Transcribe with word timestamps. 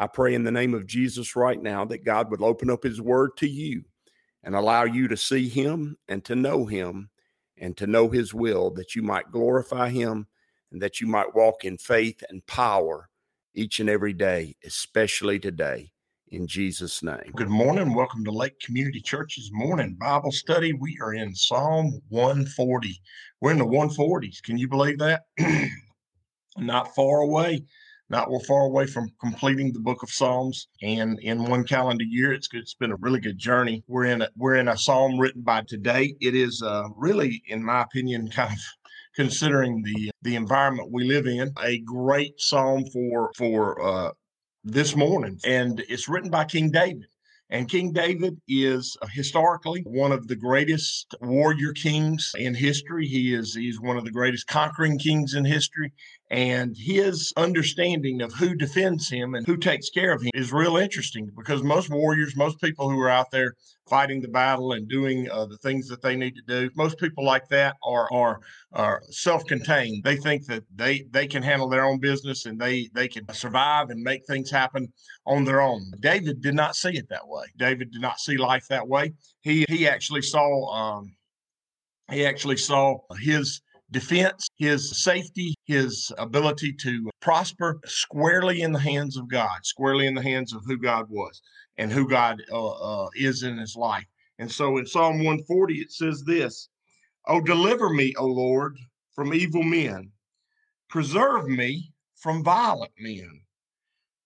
I 0.00 0.06
pray 0.06 0.34
in 0.34 0.44
the 0.44 0.52
name 0.52 0.74
of 0.74 0.86
Jesus 0.86 1.34
right 1.34 1.60
now 1.60 1.84
that 1.86 2.04
God 2.04 2.30
would 2.30 2.40
open 2.40 2.70
up 2.70 2.84
his 2.84 3.00
word 3.00 3.36
to 3.38 3.48
you 3.48 3.82
and 4.44 4.54
allow 4.54 4.84
you 4.84 5.08
to 5.08 5.16
see 5.16 5.48
him 5.48 5.96
and 6.08 6.24
to 6.24 6.36
know 6.36 6.66
him 6.66 7.10
and 7.56 7.76
to 7.76 7.88
know 7.88 8.08
his 8.08 8.32
will, 8.32 8.70
that 8.70 8.94
you 8.94 9.02
might 9.02 9.32
glorify 9.32 9.88
him 9.88 10.28
and 10.70 10.80
that 10.80 11.00
you 11.00 11.08
might 11.08 11.34
walk 11.34 11.64
in 11.64 11.76
faith 11.76 12.22
and 12.28 12.46
power 12.46 13.08
each 13.54 13.80
and 13.80 13.90
every 13.90 14.12
day, 14.12 14.54
especially 14.64 15.40
today. 15.40 15.90
In 16.28 16.46
Jesus' 16.46 17.02
name. 17.02 17.32
Good 17.34 17.48
morning. 17.48 17.94
Welcome 17.94 18.24
to 18.26 18.30
Lake 18.30 18.60
Community 18.60 19.00
Church's 19.00 19.50
morning 19.52 19.96
Bible 19.98 20.30
study. 20.30 20.74
We 20.74 20.96
are 21.02 21.14
in 21.14 21.34
Psalm 21.34 22.00
140. 22.10 23.00
We're 23.40 23.52
in 23.52 23.58
the 23.58 23.64
140s. 23.64 24.42
Can 24.42 24.58
you 24.58 24.68
believe 24.68 24.98
that? 24.98 25.24
Not 26.58 26.94
far 26.94 27.22
away 27.22 27.64
not 28.10 28.30
we're 28.30 28.40
far 28.40 28.62
away 28.62 28.86
from 28.86 29.10
completing 29.20 29.72
the 29.72 29.80
book 29.80 30.02
of 30.02 30.10
Psalms. 30.10 30.68
And 30.82 31.18
in 31.20 31.44
one 31.44 31.64
calendar 31.64 32.04
year, 32.04 32.32
it's 32.32 32.48
it's 32.52 32.74
been 32.74 32.92
a 32.92 32.96
really 32.96 33.20
good 33.20 33.38
journey. 33.38 33.84
We're 33.86 34.06
in 34.06 34.22
a, 34.22 34.28
we're 34.36 34.56
in 34.56 34.68
a 34.68 34.78
psalm 34.78 35.18
written 35.18 35.42
by 35.42 35.62
today. 35.68 36.14
It 36.20 36.34
is 36.34 36.62
uh, 36.62 36.84
really, 36.96 37.42
in 37.48 37.62
my 37.62 37.82
opinion, 37.82 38.28
kind 38.34 38.52
of 38.52 38.58
considering 39.14 39.82
the 39.82 40.10
the 40.22 40.36
environment 40.36 40.90
we 40.90 41.04
live 41.04 41.26
in, 41.26 41.52
a 41.62 41.78
great 41.80 42.40
psalm 42.40 42.84
for 42.92 43.30
for 43.36 43.80
uh, 43.84 44.12
this 44.64 44.96
morning. 44.96 45.38
And 45.44 45.84
it's 45.88 46.08
written 46.08 46.30
by 46.30 46.44
King 46.44 46.70
David. 46.70 47.06
And 47.50 47.68
King 47.68 47.92
David 47.92 48.38
is 48.46 48.94
uh, 49.00 49.06
historically 49.06 49.80
one 49.86 50.12
of 50.12 50.28
the 50.28 50.36
greatest 50.36 51.14
warrior 51.22 51.72
kings 51.72 52.32
in 52.36 52.54
history. 52.54 53.06
He 53.06 53.34
is 53.34 53.54
he's 53.54 53.80
one 53.80 53.96
of 53.96 54.04
the 54.04 54.10
greatest 54.10 54.46
conquering 54.46 54.98
kings 54.98 55.34
in 55.34 55.44
history 55.44 55.92
and 56.30 56.76
his 56.76 57.32
understanding 57.36 58.20
of 58.20 58.32
who 58.34 58.54
defends 58.54 59.08
him 59.08 59.34
and 59.34 59.46
who 59.46 59.56
takes 59.56 59.88
care 59.88 60.12
of 60.12 60.22
him 60.22 60.30
is 60.34 60.52
real 60.52 60.76
interesting 60.76 61.30
because 61.36 61.62
most 61.62 61.88
warriors 61.88 62.36
most 62.36 62.60
people 62.60 62.90
who 62.90 63.00
are 63.00 63.08
out 63.08 63.30
there 63.30 63.54
fighting 63.88 64.20
the 64.20 64.28
battle 64.28 64.72
and 64.72 64.88
doing 64.88 65.30
uh, 65.30 65.46
the 65.46 65.56
things 65.58 65.88
that 65.88 66.02
they 66.02 66.16
need 66.16 66.34
to 66.34 66.42
do 66.42 66.70
most 66.76 66.98
people 66.98 67.24
like 67.24 67.48
that 67.48 67.76
are 67.82 68.12
are 68.12 68.40
are 68.72 69.02
self-contained. 69.10 70.04
They 70.04 70.16
think 70.16 70.46
that 70.46 70.64
they 70.74 71.04
they 71.10 71.26
can 71.26 71.42
handle 71.42 71.68
their 71.68 71.84
own 71.84 71.98
business 71.98 72.44
and 72.44 72.60
they 72.60 72.90
they 72.92 73.08
can 73.08 73.32
survive 73.32 73.90
and 73.90 74.02
make 74.02 74.26
things 74.26 74.50
happen 74.50 74.92
on 75.26 75.44
their 75.44 75.62
own. 75.62 75.90
David 76.00 76.42
did 76.42 76.54
not 76.54 76.76
see 76.76 76.90
it 76.90 77.08
that 77.08 77.26
way. 77.26 77.46
David 77.56 77.90
did 77.90 78.02
not 78.02 78.20
see 78.20 78.36
life 78.36 78.66
that 78.68 78.86
way. 78.86 79.14
He 79.40 79.64
he 79.68 79.88
actually 79.88 80.22
saw 80.22 80.70
um 80.72 81.14
he 82.10 82.26
actually 82.26 82.56
saw 82.56 82.98
his 83.20 83.60
defense, 83.90 84.48
his 84.56 85.02
safety, 85.02 85.54
his 85.64 86.12
ability 86.18 86.72
to 86.74 87.10
prosper 87.20 87.80
squarely 87.86 88.60
in 88.60 88.72
the 88.72 88.78
hands 88.78 89.16
of 89.16 89.28
God, 89.28 89.64
squarely 89.64 90.06
in 90.06 90.14
the 90.14 90.22
hands 90.22 90.52
of 90.52 90.62
who 90.66 90.76
God 90.76 91.06
was 91.08 91.40
and 91.78 91.90
who 91.90 92.08
God 92.08 92.42
uh, 92.50 92.68
uh, 93.04 93.08
is 93.14 93.42
in 93.42 93.56
his 93.56 93.76
life. 93.76 94.06
And 94.38 94.50
so 94.50 94.76
in 94.76 94.86
Psalm 94.86 95.18
140, 95.18 95.74
it 95.80 95.92
says 95.92 96.22
this 96.24 96.68
Oh, 97.26 97.40
deliver 97.40 97.90
me, 97.90 98.14
O 98.16 98.26
Lord, 98.26 98.78
from 99.14 99.34
evil 99.34 99.62
men, 99.62 100.12
preserve 100.88 101.46
me 101.48 101.92
from 102.16 102.44
violent 102.44 102.92
men 102.98 103.42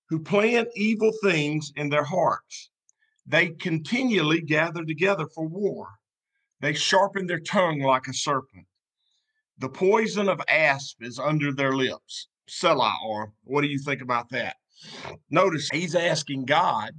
who 0.09 0.19
plan 0.19 0.67
evil 0.75 1.13
things 1.23 1.73
in 1.77 1.89
their 1.89 2.05
hearts. 2.05 2.71
They 3.27 3.51
continually 3.51 4.41
gather 4.41 4.85
together 4.85 5.27
for 5.27 5.47
war. 5.47 5.89
They 6.61 6.75
sharpen 6.75 7.27
their 7.27 7.41
tongue 7.41 7.81
like 7.81 8.07
a 8.09 8.13
serpent. 8.13 8.67
The 9.63 9.69
poison 9.69 10.29
of 10.29 10.41
asp 10.49 10.97
is 11.03 11.21
under 11.21 11.53
their 11.53 11.73
lips. 11.73 12.27
Selah, 12.49 12.99
or 13.07 13.33
what 13.45 13.61
do 13.61 13.69
you 13.69 13.79
think 13.79 14.03
about 14.03 14.29
that? 14.31 14.57
Notice 15.31 15.69
he's 15.73 15.95
asking 15.95 16.47
God, 16.47 16.91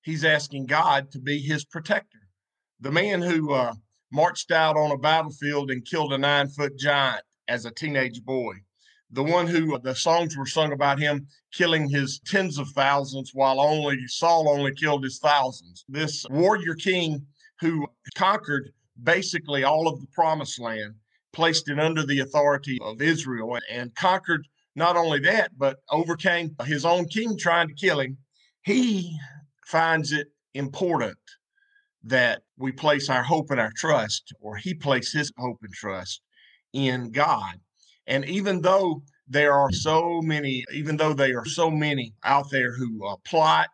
he's 0.00 0.24
asking 0.24 0.64
God 0.64 1.12
to 1.12 1.18
be 1.18 1.40
his 1.40 1.66
protector. 1.66 2.30
The 2.80 2.90
man 2.90 3.20
who 3.20 3.52
uh, 3.52 3.74
marched 4.10 4.50
out 4.50 4.78
on 4.78 4.92
a 4.92 4.96
battlefield 4.96 5.70
and 5.70 5.84
killed 5.84 6.14
a 6.14 6.16
nine 6.16 6.48
foot 6.48 6.78
giant 6.78 7.22
as 7.48 7.66
a 7.66 7.70
teenage 7.70 8.24
boy. 8.24 8.54
The 9.10 9.22
one 9.22 9.46
who 9.46 9.78
the 9.78 9.94
songs 9.94 10.38
were 10.38 10.46
sung 10.46 10.72
about 10.72 10.98
him 10.98 11.26
killing 11.52 11.86
his 11.86 12.18
tens 12.20 12.56
of 12.56 12.70
thousands 12.70 13.32
while 13.34 13.60
only 13.60 13.98
Saul 14.06 14.48
only 14.48 14.74
killed 14.74 15.04
his 15.04 15.18
thousands. 15.18 15.84
This 15.86 16.24
warrior 16.30 16.76
king 16.76 17.26
who 17.60 17.86
conquered 18.14 18.72
basically 19.02 19.64
all 19.64 19.86
of 19.86 20.00
the 20.00 20.08
promised 20.14 20.58
land 20.58 20.94
placed 21.36 21.68
it 21.68 21.78
under 21.78 22.04
the 22.04 22.20
authority 22.20 22.78
of 22.80 23.02
Israel 23.02 23.58
and 23.70 23.94
conquered 23.94 24.48
not 24.74 24.96
only 24.96 25.20
that, 25.20 25.50
but 25.56 25.76
overcame 25.90 26.56
his 26.64 26.84
own 26.86 27.06
king 27.06 27.36
trying 27.36 27.68
to 27.68 27.74
kill 27.74 28.00
him. 28.00 28.16
He 28.62 29.16
finds 29.66 30.12
it 30.12 30.28
important 30.54 31.18
that 32.04 32.42
we 32.56 32.72
place 32.72 33.10
our 33.10 33.22
hope 33.22 33.50
and 33.50 33.60
our 33.60 33.72
trust, 33.76 34.32
or 34.40 34.56
he 34.56 34.72
placed 34.72 35.12
his 35.12 35.30
hope 35.36 35.58
and 35.62 35.72
trust 35.74 36.22
in 36.72 37.12
God. 37.12 37.60
And 38.06 38.24
even 38.24 38.62
though 38.62 39.02
there 39.28 39.52
are 39.52 39.72
so 39.72 40.22
many, 40.22 40.64
even 40.72 40.96
though 40.96 41.12
there 41.12 41.38
are 41.38 41.44
so 41.44 41.70
many 41.70 42.14
out 42.24 42.50
there 42.50 42.74
who 42.74 43.06
uh, 43.06 43.16
plot 43.24 43.68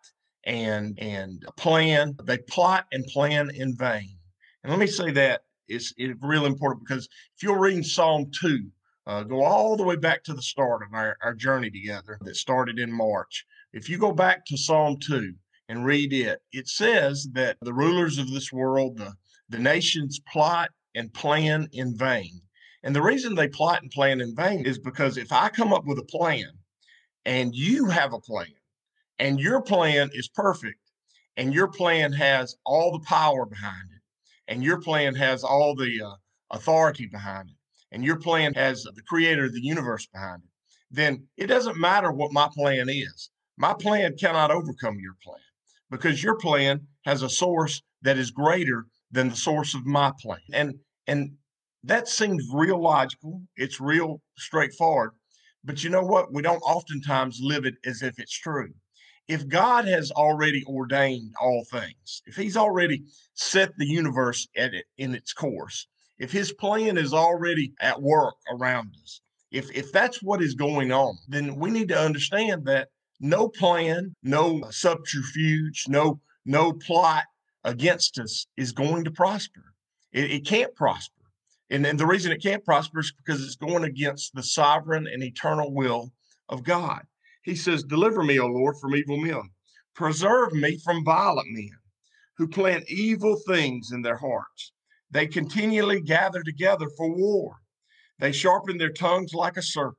and 0.44 0.98
and 0.98 1.44
plan, 1.56 2.16
they 2.24 2.38
plot 2.38 2.86
and 2.90 3.04
plan 3.06 3.50
in 3.54 3.76
vain. 3.76 4.16
And 4.64 4.72
let 4.72 4.80
me 4.80 4.88
say 4.88 5.12
that 5.12 5.42
is, 5.72 5.94
is 5.98 6.14
really 6.20 6.46
important 6.46 6.86
because 6.86 7.08
if 7.36 7.42
you're 7.42 7.58
reading 7.58 7.82
Psalm 7.82 8.30
2, 8.40 8.70
uh, 9.06 9.22
go 9.24 9.42
all 9.42 9.76
the 9.76 9.82
way 9.82 9.96
back 9.96 10.22
to 10.24 10.34
the 10.34 10.42
start 10.42 10.82
of 10.82 10.94
our, 10.94 11.16
our 11.22 11.34
journey 11.34 11.70
together 11.70 12.18
that 12.22 12.36
started 12.36 12.78
in 12.78 12.92
March. 12.92 13.44
If 13.72 13.88
you 13.88 13.98
go 13.98 14.12
back 14.12 14.44
to 14.46 14.56
Psalm 14.56 14.98
2 15.00 15.34
and 15.68 15.84
read 15.84 16.12
it, 16.12 16.40
it 16.52 16.68
says 16.68 17.28
that 17.32 17.56
the 17.62 17.72
rulers 17.72 18.18
of 18.18 18.30
this 18.30 18.52
world, 18.52 18.98
the, 18.98 19.12
the 19.48 19.58
nations 19.58 20.20
plot 20.30 20.70
and 20.94 21.12
plan 21.12 21.68
in 21.72 21.96
vain. 21.96 22.40
And 22.84 22.94
the 22.94 23.02
reason 23.02 23.34
they 23.34 23.48
plot 23.48 23.82
and 23.82 23.90
plan 23.90 24.20
in 24.20 24.34
vain 24.34 24.66
is 24.66 24.78
because 24.78 25.16
if 25.16 25.32
I 25.32 25.48
come 25.48 25.72
up 25.72 25.84
with 25.84 25.98
a 25.98 26.04
plan 26.04 26.50
and 27.24 27.54
you 27.54 27.86
have 27.86 28.12
a 28.12 28.20
plan 28.20 28.54
and 29.18 29.40
your 29.40 29.62
plan 29.62 30.10
is 30.12 30.28
perfect 30.28 30.78
and 31.36 31.54
your 31.54 31.68
plan 31.68 32.12
has 32.12 32.56
all 32.66 32.92
the 32.92 33.04
power 33.06 33.46
behind 33.46 33.88
it, 33.94 34.01
and 34.48 34.62
your 34.62 34.80
plan 34.80 35.14
has 35.14 35.44
all 35.44 35.74
the 35.74 36.00
uh, 36.02 36.14
authority 36.50 37.06
behind 37.06 37.48
it, 37.48 37.56
and 37.92 38.04
your 38.04 38.16
plan 38.16 38.54
has 38.54 38.82
the 38.82 39.02
creator 39.08 39.44
of 39.44 39.52
the 39.52 39.62
universe 39.62 40.06
behind 40.06 40.42
it, 40.42 40.50
then 40.90 41.26
it 41.36 41.46
doesn't 41.46 41.78
matter 41.78 42.12
what 42.12 42.32
my 42.32 42.48
plan 42.54 42.88
is. 42.88 43.30
My 43.56 43.74
plan 43.74 44.16
cannot 44.18 44.50
overcome 44.50 44.98
your 45.00 45.16
plan 45.22 45.40
because 45.90 46.22
your 46.22 46.36
plan 46.36 46.86
has 47.04 47.22
a 47.22 47.28
source 47.28 47.82
that 48.02 48.18
is 48.18 48.30
greater 48.30 48.86
than 49.10 49.28
the 49.28 49.36
source 49.36 49.74
of 49.74 49.86
my 49.86 50.12
plan. 50.20 50.40
And 50.52 50.74
and 51.06 51.32
that 51.84 52.08
seems 52.08 52.46
real 52.52 52.80
logical. 52.80 53.42
It's 53.56 53.80
real 53.80 54.22
straightforward. 54.38 55.10
But 55.64 55.82
you 55.82 55.90
know 55.90 56.02
what? 56.02 56.32
We 56.32 56.42
don't 56.42 56.60
oftentimes 56.60 57.40
live 57.40 57.64
it 57.66 57.74
as 57.84 58.02
if 58.02 58.18
it's 58.18 58.36
true 58.36 58.72
if 59.28 59.48
God 59.48 59.86
has 59.86 60.10
already 60.10 60.64
ordained 60.66 61.34
all 61.40 61.64
things, 61.64 62.22
if 62.26 62.36
He's 62.36 62.56
already 62.56 63.02
set 63.34 63.76
the 63.76 63.86
universe 63.86 64.48
at 64.56 64.74
it 64.74 64.86
in 64.98 65.14
its 65.14 65.32
course, 65.32 65.86
if 66.18 66.32
His 66.32 66.52
plan 66.52 66.98
is 66.98 67.12
already 67.12 67.72
at 67.80 68.00
work 68.00 68.34
around 68.50 68.94
us, 69.02 69.20
if 69.50 69.70
if 69.72 69.92
that's 69.92 70.22
what 70.22 70.42
is 70.42 70.54
going 70.54 70.92
on, 70.92 71.16
then 71.28 71.56
we 71.56 71.70
need 71.70 71.88
to 71.88 71.98
understand 71.98 72.64
that 72.66 72.88
no 73.20 73.48
plan, 73.48 74.14
no 74.22 74.62
subterfuge, 74.70 75.84
no 75.88 76.20
no 76.44 76.72
plot 76.72 77.24
against 77.64 78.18
us 78.18 78.46
is 78.56 78.72
going 78.72 79.04
to 79.04 79.10
prosper. 79.10 79.74
It, 80.12 80.30
it 80.30 80.46
can't 80.46 80.74
prosper. 80.74 81.22
And, 81.70 81.86
and 81.86 81.98
the 81.98 82.06
reason 82.06 82.32
it 82.32 82.42
can't 82.42 82.64
prosper 82.64 83.00
is 83.00 83.12
because 83.12 83.42
it's 83.42 83.56
going 83.56 83.84
against 83.84 84.34
the 84.34 84.42
sovereign 84.42 85.06
and 85.06 85.22
eternal 85.22 85.72
will 85.72 86.12
of 86.48 86.64
God. 86.64 87.02
He 87.42 87.56
says, 87.56 87.82
Deliver 87.82 88.22
me, 88.22 88.38
O 88.38 88.46
Lord, 88.46 88.76
from 88.80 88.94
evil 88.94 89.16
men. 89.16 89.50
Preserve 89.94 90.52
me 90.52 90.78
from 90.78 91.04
violent 91.04 91.48
men 91.50 91.78
who 92.38 92.48
plant 92.48 92.88
evil 92.88 93.38
things 93.46 93.90
in 93.92 94.02
their 94.02 94.16
hearts. 94.16 94.72
They 95.10 95.26
continually 95.26 96.00
gather 96.00 96.42
together 96.42 96.88
for 96.96 97.14
war. 97.14 97.56
They 98.18 98.32
sharpen 98.32 98.78
their 98.78 98.92
tongues 98.92 99.34
like 99.34 99.56
a 99.56 99.62
serpent. 99.62 99.98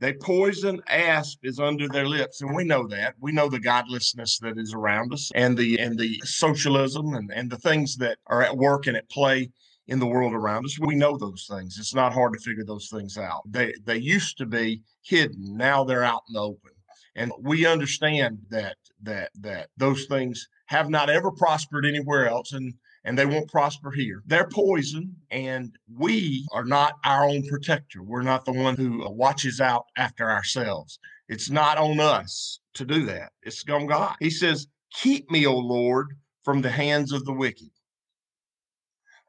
They 0.00 0.14
poison 0.14 0.80
asp 0.88 1.38
is 1.44 1.60
under 1.60 1.86
their 1.88 2.08
lips, 2.08 2.40
and 2.40 2.56
we 2.56 2.64
know 2.64 2.88
that. 2.88 3.14
We 3.20 3.30
know 3.30 3.48
the 3.48 3.60
godlessness 3.60 4.38
that 4.40 4.58
is 4.58 4.74
around 4.74 5.12
us, 5.12 5.30
and 5.34 5.56
the 5.56 5.78
and 5.78 5.96
the 5.96 6.20
socialism 6.24 7.14
and 7.14 7.30
and 7.32 7.50
the 7.50 7.58
things 7.58 7.96
that 7.98 8.18
are 8.26 8.42
at 8.42 8.56
work 8.56 8.88
and 8.88 8.96
at 8.96 9.08
play 9.10 9.50
in 9.92 9.98
the 9.98 10.06
world 10.06 10.32
around 10.32 10.64
us. 10.64 10.78
We 10.78 10.94
know 10.94 11.18
those 11.18 11.46
things. 11.50 11.76
It's 11.78 11.94
not 11.94 12.14
hard 12.14 12.32
to 12.32 12.40
figure 12.40 12.64
those 12.64 12.88
things 12.88 13.18
out. 13.18 13.42
They 13.46 13.74
they 13.84 13.98
used 13.98 14.38
to 14.38 14.46
be 14.46 14.82
hidden. 15.02 15.54
Now 15.54 15.84
they're 15.84 16.02
out 16.02 16.22
in 16.28 16.32
the 16.32 16.40
open. 16.40 16.70
And 17.14 17.30
we 17.38 17.66
understand 17.66 18.38
that 18.48 18.76
that 19.02 19.30
that 19.40 19.68
those 19.76 20.06
things 20.06 20.48
have 20.66 20.88
not 20.88 21.10
ever 21.10 21.30
prospered 21.30 21.84
anywhere 21.84 22.26
else 22.26 22.52
and 22.52 22.72
and 23.04 23.18
they 23.18 23.26
won't 23.26 23.50
prosper 23.50 23.90
here. 23.90 24.22
They're 24.24 24.48
poison, 24.48 25.14
and 25.30 25.76
we 25.94 26.46
are 26.52 26.64
not 26.64 26.94
our 27.04 27.24
own 27.24 27.46
protector. 27.48 28.02
We're 28.02 28.22
not 28.22 28.46
the 28.46 28.52
one 28.52 28.76
who 28.76 29.04
watches 29.10 29.60
out 29.60 29.86
after 29.98 30.30
ourselves. 30.30 30.98
It's 31.28 31.50
not 31.50 31.76
on 31.76 32.00
us 32.00 32.60
to 32.74 32.86
do 32.86 33.04
that. 33.06 33.32
It's 33.42 33.62
on 33.68 33.88
God. 33.88 34.14
He 34.20 34.30
says, 34.30 34.68
Keep 34.94 35.30
me, 35.30 35.46
O 35.46 35.56
Lord, 35.56 36.16
from 36.44 36.62
the 36.62 36.70
hands 36.70 37.12
of 37.12 37.24
the 37.24 37.32
wicked. 37.32 37.70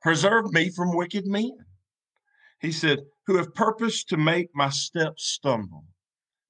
Preserve 0.04 0.52
me 0.52 0.70
from 0.70 0.94
wicked 0.94 1.26
men. 1.26 1.56
He 2.60 2.74
said, 2.74 3.04
Who 3.26 3.38
have 3.38 3.56
purposed 3.56 4.10
to 4.10 4.18
make 4.18 4.50
my 4.54 4.68
steps 4.70 5.24
stumble. 5.24 5.86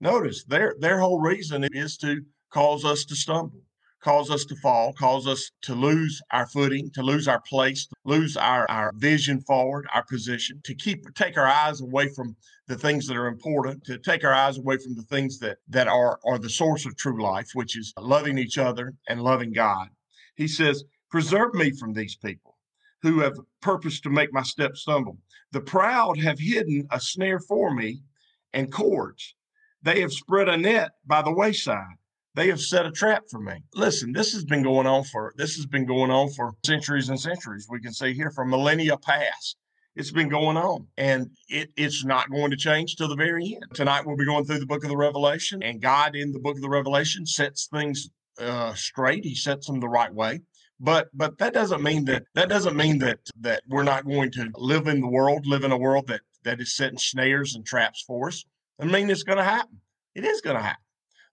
Notice 0.01 0.43
their 0.43 0.73
their 0.79 0.99
whole 0.99 1.21
reason 1.21 1.63
is 1.71 1.95
to 1.97 2.23
cause 2.51 2.83
us 2.83 3.05
to 3.05 3.15
stumble, 3.15 3.61
cause 4.01 4.31
us 4.31 4.43
to 4.45 4.55
fall, 4.55 4.91
cause 4.93 5.27
us 5.27 5.51
to 5.61 5.75
lose 5.75 6.19
our 6.31 6.47
footing, 6.47 6.89
to 6.95 7.03
lose 7.03 7.27
our 7.27 7.41
place, 7.41 7.87
lose 8.05 8.35
our, 8.35 8.65
our 8.71 8.91
vision 8.95 9.39
forward, 9.41 9.85
our 9.93 10.03
position, 10.03 10.59
to 10.63 10.73
keep 10.73 11.05
take 11.13 11.37
our 11.37 11.47
eyes 11.47 11.79
away 11.79 12.09
from 12.09 12.35
the 12.67 12.75
things 12.75 13.05
that 13.05 13.17
are 13.17 13.27
important, 13.27 13.83
to 13.83 13.99
take 13.99 14.23
our 14.23 14.33
eyes 14.33 14.57
away 14.57 14.77
from 14.77 14.95
the 14.95 15.03
things 15.03 15.37
that 15.37 15.59
that 15.67 15.87
are 15.87 16.19
are 16.25 16.39
the 16.39 16.49
source 16.49 16.87
of 16.87 16.97
true 16.97 17.21
life, 17.21 17.51
which 17.53 17.77
is 17.77 17.93
loving 17.99 18.39
each 18.39 18.57
other 18.57 18.95
and 19.07 19.21
loving 19.21 19.53
God. 19.53 19.89
He 20.35 20.47
says, 20.47 20.83
Preserve 21.11 21.53
me 21.53 21.69
from 21.69 21.93
these 21.93 22.15
people 22.15 22.52
who 23.03 23.19
have 23.19 23.37
purposed 23.61 24.01
to 24.03 24.09
make 24.09 24.33
my 24.33 24.41
steps 24.41 24.81
stumble. 24.81 25.17
The 25.51 25.61
proud 25.61 26.19
have 26.19 26.39
hidden 26.39 26.87
a 26.89 26.99
snare 26.99 27.39
for 27.39 27.73
me 27.73 28.01
and 28.53 28.71
cords. 28.71 29.35
They 29.83 30.01
have 30.01 30.13
spread 30.13 30.47
a 30.49 30.57
net 30.57 30.91
by 31.05 31.21
the 31.21 31.33
wayside. 31.33 31.97
They 32.35 32.47
have 32.47 32.61
set 32.61 32.87
a 32.87 32.91
trap 32.91 33.23
for 33.29 33.39
me. 33.39 33.63
Listen, 33.75 34.13
this 34.13 34.31
has 34.33 34.45
been 34.45 34.63
going 34.63 34.87
on 34.87 35.03
for 35.03 35.33
this 35.37 35.55
has 35.55 35.67
been 35.67 35.85
going 35.85 36.09
on 36.09 36.31
for 36.31 36.53
centuries 36.65 37.09
and 37.09 37.19
centuries. 37.19 37.67
We 37.69 37.81
can 37.81 37.93
say 37.93 38.13
here 38.13 38.31
for 38.31 38.45
millennia 38.45 38.97
past. 38.97 39.57
It's 39.95 40.11
been 40.11 40.29
going 40.29 40.57
on 40.57 40.87
and 40.97 41.29
it, 41.49 41.69
it's 41.77 42.03
not 42.03 42.31
going 42.31 42.49
to 42.49 42.57
change 42.57 42.95
till 42.95 43.09
the 43.09 43.15
very 43.15 43.53
end. 43.53 43.65
Tonight 43.75 44.05
we'll 44.05 44.17
be 44.17 44.25
going 44.25 44.45
through 44.45 44.59
the 44.59 44.65
book 44.65 44.83
of 44.83 44.89
the 44.89 44.97
Revelation, 44.97 45.61
and 45.61 45.81
God 45.81 46.15
in 46.15 46.31
the 46.31 46.39
book 46.39 46.55
of 46.55 46.61
the 46.61 46.69
Revelation 46.69 47.27
sets 47.27 47.67
things 47.67 48.09
uh, 48.39 48.73
straight. 48.73 49.23
He 49.23 49.35
sets 49.35 49.67
them 49.67 49.79
the 49.79 49.89
right 49.89 50.11
way. 50.11 50.41
But 50.79 51.09
but 51.13 51.37
that 51.37 51.53
doesn't 51.53 51.83
mean 51.83 52.05
that 52.05 52.23
that 52.35 52.49
doesn't 52.49 52.75
mean 52.75 52.99
that 52.99 53.19
that 53.39 53.63
we're 53.67 53.83
not 53.83 54.05
going 54.05 54.31
to 54.31 54.49
live 54.55 54.87
in 54.87 55.01
the 55.01 55.07
world, 55.07 55.45
live 55.45 55.63
in 55.63 55.71
a 55.71 55.77
world 55.77 56.07
that 56.07 56.21
that 56.43 56.59
is 56.59 56.75
setting 56.75 56.97
snares 56.97 57.55
and 57.55 57.65
traps 57.65 58.03
for 58.05 58.27
us. 58.27 58.43
I 58.79 58.85
mean, 58.85 59.09
it's 59.09 59.23
going 59.23 59.37
to 59.37 59.43
happen. 59.43 59.79
It 60.15 60.25
is 60.25 60.41
going 60.41 60.57
to 60.57 60.63
happen. 60.63 60.83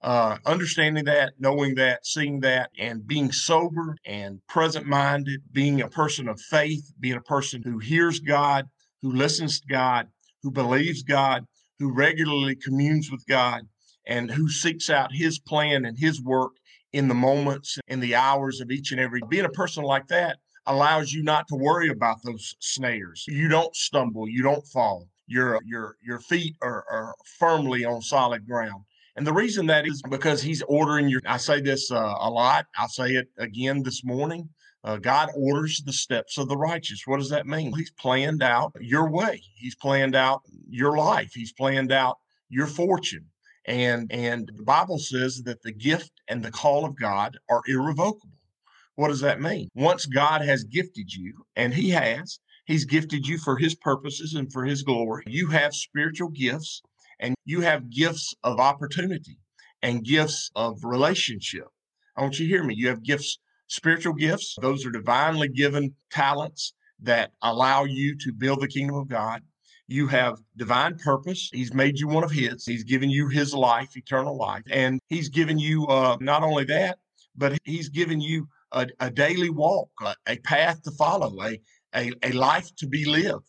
Uh, 0.03 0.39
understanding 0.47 1.05
that, 1.05 1.35
knowing 1.39 1.75
that, 1.75 2.07
seeing 2.07 2.41
that, 2.41 2.71
and 2.79 3.07
being 3.07 3.31
sober 3.33 3.97
and 4.07 4.41
present 4.47 4.87
minded, 4.87 5.43
being 5.53 5.81
a 5.83 5.89
person 5.89 6.27
of 6.27 6.41
faith, 6.41 6.91
being 6.99 7.17
a 7.17 7.23
person 7.23 7.63
who 7.63 7.79
hears 7.79 8.19
God, 8.21 8.67
who 9.03 9.13
listens 9.13 9.61
to 9.61 9.67
God, 9.67 10.09
who 10.43 10.51
believes 10.51 11.03
God, 11.03 11.45
who 11.79 11.93
regularly 11.93 12.57
communes 12.57 13.11
with 13.11 13.27
God, 13.27 13.63
and 14.07 14.31
who 14.31 14.49
seeks 14.49 14.89
out 14.89 15.13
His 15.13 15.39
plan 15.39 15.85
and 15.85 15.99
His 15.99 16.23
work 16.23 16.53
in 16.93 17.09
the 17.09 17.15
moments, 17.15 17.79
in 17.89 18.01
the 18.01 18.15
hours 18.15 18.61
of 18.61 18.71
each 18.71 18.93
and 18.93 19.01
every. 19.01 19.21
Being 19.29 19.45
a 19.45 19.51
person 19.51 19.85
like 19.85 20.09
that 20.09 20.39
allows 20.67 21.13
you 21.13 21.23
not 21.23 21.49
to 21.49 21.57
worry 21.57 21.89
about 21.89 22.23
those 22.23 22.55
snares. 22.61 23.25
You 23.29 23.49
don't 23.49 23.75
stumble, 23.75 24.29
you 24.29 24.43
don't 24.43 24.67
fall. 24.67 25.09
Your 25.27 25.61
your 25.65 25.97
your 26.03 26.19
feet 26.19 26.57
are, 26.61 26.85
are 26.91 27.15
firmly 27.39 27.85
on 27.85 28.03
solid 28.03 28.47
ground. 28.47 28.85
And 29.17 29.27
the 29.27 29.33
reason 29.33 29.67
that 29.67 29.87
is 29.87 30.03
because 30.09 30.43
he's 30.43 30.63
ordering 30.63 31.09
your. 31.09 31.21
I 31.27 31.37
say 31.37 31.61
this 31.61 31.91
uh, 31.91 32.15
a 32.19 32.31
lot. 32.31 32.67
I'll 32.77 32.89
say 32.89 33.11
it 33.11 33.29
again 33.39 33.83
this 33.83 34.05
morning. 34.05 34.49
Uh, 34.83 34.97
God 34.97 35.29
orders 35.37 35.83
the 35.85 35.93
steps 35.93 36.39
of 36.39 36.49
the 36.49 36.57
righteous. 36.57 37.03
What 37.07 37.19
does 37.19 37.29
that 37.29 37.47
mean? 37.47 37.73
He's 37.77 37.91
planned 37.91 38.43
out 38.43 38.73
your 38.81 39.11
way. 39.11 39.43
He's 39.55 39.75
planned 39.75 40.15
out 40.15 40.43
your 40.69 40.97
life. 40.97 41.33
He's 41.35 41.53
planned 41.53 41.93
out 41.93 42.19
your 42.49 42.67
fortune. 42.67 43.27
And 43.71 44.11
and 44.11 44.51
the 44.57 44.65
Bible 44.65 44.99
says 44.99 45.43
that 45.45 45.63
the 45.63 45.71
gift 45.71 46.11
and 46.27 46.45
the 46.45 46.51
call 46.51 46.85
of 46.85 46.99
God 46.99 47.39
are 47.49 47.63
irrevocable. 47.69 48.41
What 48.97 49.09
does 49.09 49.21
that 49.21 49.41
mean? 49.41 49.69
Once 49.77 50.07
God 50.07 50.43
has 50.43 50.65
gifted 50.65 51.15
you, 51.15 51.45
and 51.55 51.73
He 51.73 51.91
has, 51.91 52.41
He's 52.67 52.85
gifted 52.85 53.29
you 53.29 53.39
for 53.39 53.57
His 53.57 53.77
purposes 53.77 54.35
and 54.35 54.53
for 54.53 54.65
His 54.65 54.83
glory. 54.83 55.23
You 55.29 55.47
have 55.51 55.73
spiritual 55.73 56.31
gifts 56.31 56.83
and 57.21 57.37
you 57.45 57.61
have 57.61 57.91
gifts 57.91 58.35
of 58.43 58.59
opportunity 58.59 59.39
and 59.83 60.05
gifts 60.05 60.51
of 60.57 60.83
relationship. 60.83 61.69
I 62.17 62.23
want 62.23 62.41
you 62.41 62.47
to 62.47 62.53
hear 62.53 62.65
me. 62.65 62.75
You 62.75 62.89
have 62.89 63.05
gifts, 63.05 63.39
spiritual 63.69 64.15
gifts. 64.15 64.57
Those 64.61 64.85
are 64.85 64.91
divinely 64.91 65.49
given 65.49 65.95
talents 66.11 66.75
that 67.03 67.31
allow 67.41 67.85
you 67.85 68.17
to 68.19 68.33
build 68.33 68.63
the 68.63 68.69
kingdom 68.69 68.97
of 68.97 69.09
God. 69.09 69.43
You 69.91 70.07
have 70.07 70.39
divine 70.57 70.99
purpose. 70.99 71.51
He's 71.53 71.75
made 71.75 71.99
you 71.99 72.07
one 72.07 72.23
of 72.23 72.31
His. 72.31 72.65
He's 72.65 72.85
given 72.85 73.11
you 73.11 73.27
His 73.27 73.53
life, 73.53 73.97
eternal 73.97 74.37
life. 74.37 74.63
And 74.71 75.01
He's 75.09 75.29
given 75.29 75.59
you 75.59 75.85
uh, 75.89 76.17
not 76.21 76.45
only 76.45 76.63
that, 76.67 76.99
but 77.37 77.59
He's 77.65 77.89
given 77.89 78.21
you 78.21 78.47
a, 78.71 78.87
a 79.01 79.11
daily 79.11 79.51
walk, 79.51 79.91
a, 80.01 80.15
a, 80.29 80.37
path 80.39 80.81
to 80.85 80.93
follow, 80.93 81.35
a, 81.43 81.61
a, 81.93 82.13
a 82.23 82.31
life 82.31 82.71
to 82.77 82.87
be 82.87 83.05
lived. 83.05 83.47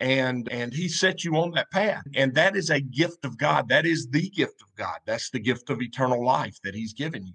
And, 0.00 0.48
and 0.50 0.74
he 0.74 0.88
set 0.88 1.22
you 1.22 1.36
on 1.36 1.52
that 1.52 1.70
path. 1.70 2.02
And 2.16 2.34
that 2.34 2.56
is 2.56 2.70
a 2.70 2.80
gift 2.80 3.24
of 3.24 3.38
God. 3.38 3.68
That 3.68 3.86
is 3.86 4.08
the 4.10 4.28
gift 4.30 4.62
of 4.62 4.74
God. 4.76 4.98
That's 5.06 5.30
the 5.30 5.38
gift 5.38 5.70
of 5.70 5.80
eternal 5.80 6.26
life 6.26 6.58
that 6.64 6.74
he's 6.74 6.92
given 6.92 7.24
you. 7.24 7.34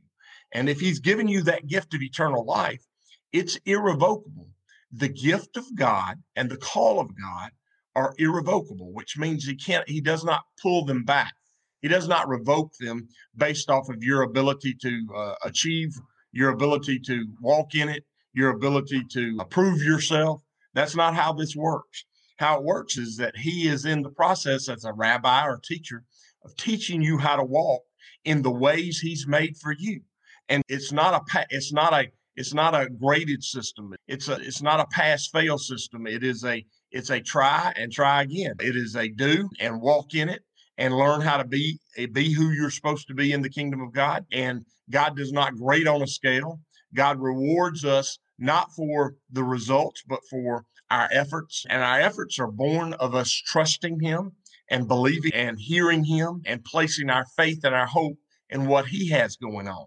And 0.51 0.67
if 0.67 0.81
he's 0.81 0.99
given 0.99 1.29
you 1.29 1.43
that 1.43 1.67
gift 1.67 1.93
of 1.93 2.01
eternal 2.01 2.43
life, 2.43 2.83
it's 3.31 3.57
irrevocable. 3.65 4.49
The 4.91 5.07
gift 5.07 5.55
of 5.55 5.73
God 5.75 6.21
and 6.35 6.49
the 6.49 6.57
call 6.57 6.99
of 6.99 7.07
God 7.17 7.51
are 7.95 8.13
irrevocable, 8.17 8.93
which 8.93 9.17
means 9.17 9.45
he 9.45 9.55
can't, 9.55 9.87
he 9.89 10.01
does 10.01 10.23
not 10.23 10.41
pull 10.61 10.85
them 10.85 11.03
back. 11.03 11.33
He 11.81 11.87
does 11.87 12.07
not 12.07 12.27
revoke 12.27 12.73
them 12.79 13.07
based 13.37 13.69
off 13.69 13.89
of 13.89 14.03
your 14.03 14.23
ability 14.23 14.75
to 14.81 15.07
uh, 15.15 15.35
achieve, 15.43 15.93
your 16.31 16.49
ability 16.49 16.99
to 16.99 17.25
walk 17.41 17.75
in 17.75 17.89
it, 17.89 18.03
your 18.33 18.49
ability 18.49 19.03
to 19.11 19.37
prove 19.49 19.81
yourself. 19.81 20.41
That's 20.73 20.95
not 20.95 21.15
how 21.15 21.33
this 21.33 21.55
works. 21.55 22.05
How 22.37 22.57
it 22.57 22.63
works 22.63 22.97
is 22.97 23.17
that 23.17 23.35
he 23.35 23.67
is 23.67 23.85
in 23.85 24.01
the 24.01 24.11
process 24.11 24.69
as 24.69 24.85
a 24.85 24.93
rabbi 24.93 25.45
or 25.45 25.59
teacher 25.63 26.03
of 26.45 26.55
teaching 26.55 27.01
you 27.01 27.17
how 27.17 27.35
to 27.35 27.43
walk 27.43 27.81
in 28.25 28.41
the 28.41 28.51
ways 28.51 28.99
he's 28.99 29.27
made 29.27 29.57
for 29.57 29.73
you. 29.77 30.01
And 30.47 30.63
it's 30.67 30.91
not 30.91 31.13
a 31.13 31.45
it's 31.49 31.73
not 31.73 31.93
a 31.93 32.07
it's 32.35 32.53
not 32.53 32.73
a 32.73 32.89
graded 32.89 33.43
system. 33.43 33.93
It's 34.07 34.29
a 34.29 34.35
it's 34.35 34.61
not 34.61 34.79
a 34.79 34.85
pass 34.87 35.27
fail 35.27 35.57
system. 35.57 36.07
It 36.07 36.23
is 36.23 36.45
a 36.45 36.65
it's 36.91 37.09
a 37.09 37.19
try 37.19 37.73
and 37.75 37.91
try 37.91 38.23
again. 38.23 38.55
It 38.59 38.75
is 38.75 38.95
a 38.95 39.09
do 39.09 39.49
and 39.59 39.81
walk 39.81 40.13
in 40.13 40.29
it 40.29 40.43
and 40.77 40.95
learn 40.95 41.21
how 41.21 41.37
to 41.37 41.45
be 41.45 41.79
eh, 41.97 42.07
be 42.11 42.33
who 42.33 42.51
you're 42.51 42.71
supposed 42.71 43.07
to 43.07 43.13
be 43.13 43.31
in 43.31 43.41
the 43.41 43.49
kingdom 43.49 43.81
of 43.81 43.93
God. 43.93 44.25
And 44.31 44.65
God 44.89 45.15
does 45.15 45.31
not 45.31 45.55
grade 45.55 45.87
on 45.87 46.01
a 46.01 46.07
scale. 46.07 46.59
God 46.95 47.19
rewards 47.19 47.85
us 47.85 48.17
not 48.39 48.71
for 48.73 49.15
the 49.31 49.43
results, 49.43 50.03
but 50.07 50.21
for 50.29 50.65
our 50.89 51.07
efforts. 51.11 51.65
And 51.69 51.83
our 51.83 51.99
efforts 51.99 52.39
are 52.39 52.51
born 52.51 52.93
of 52.93 53.13
us 53.13 53.31
trusting 53.31 53.99
Him 53.99 54.31
and 54.69 54.87
believing 54.87 55.33
and 55.33 55.59
hearing 55.59 56.05
Him 56.05 56.41
and 56.45 56.63
placing 56.63 57.09
our 57.09 57.25
faith 57.37 57.63
and 57.63 57.75
our 57.75 57.85
hope 57.85 58.17
in 58.49 58.65
what 58.65 58.87
He 58.87 59.09
has 59.09 59.35
going 59.35 59.67
on. 59.67 59.85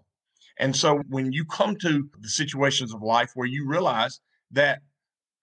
And 0.57 0.75
so 0.75 1.01
when 1.09 1.33
you 1.33 1.45
come 1.45 1.75
to 1.77 2.09
the 2.19 2.29
situations 2.29 2.93
of 2.93 3.01
life 3.01 3.31
where 3.33 3.47
you 3.47 3.67
realize 3.67 4.19
that 4.51 4.79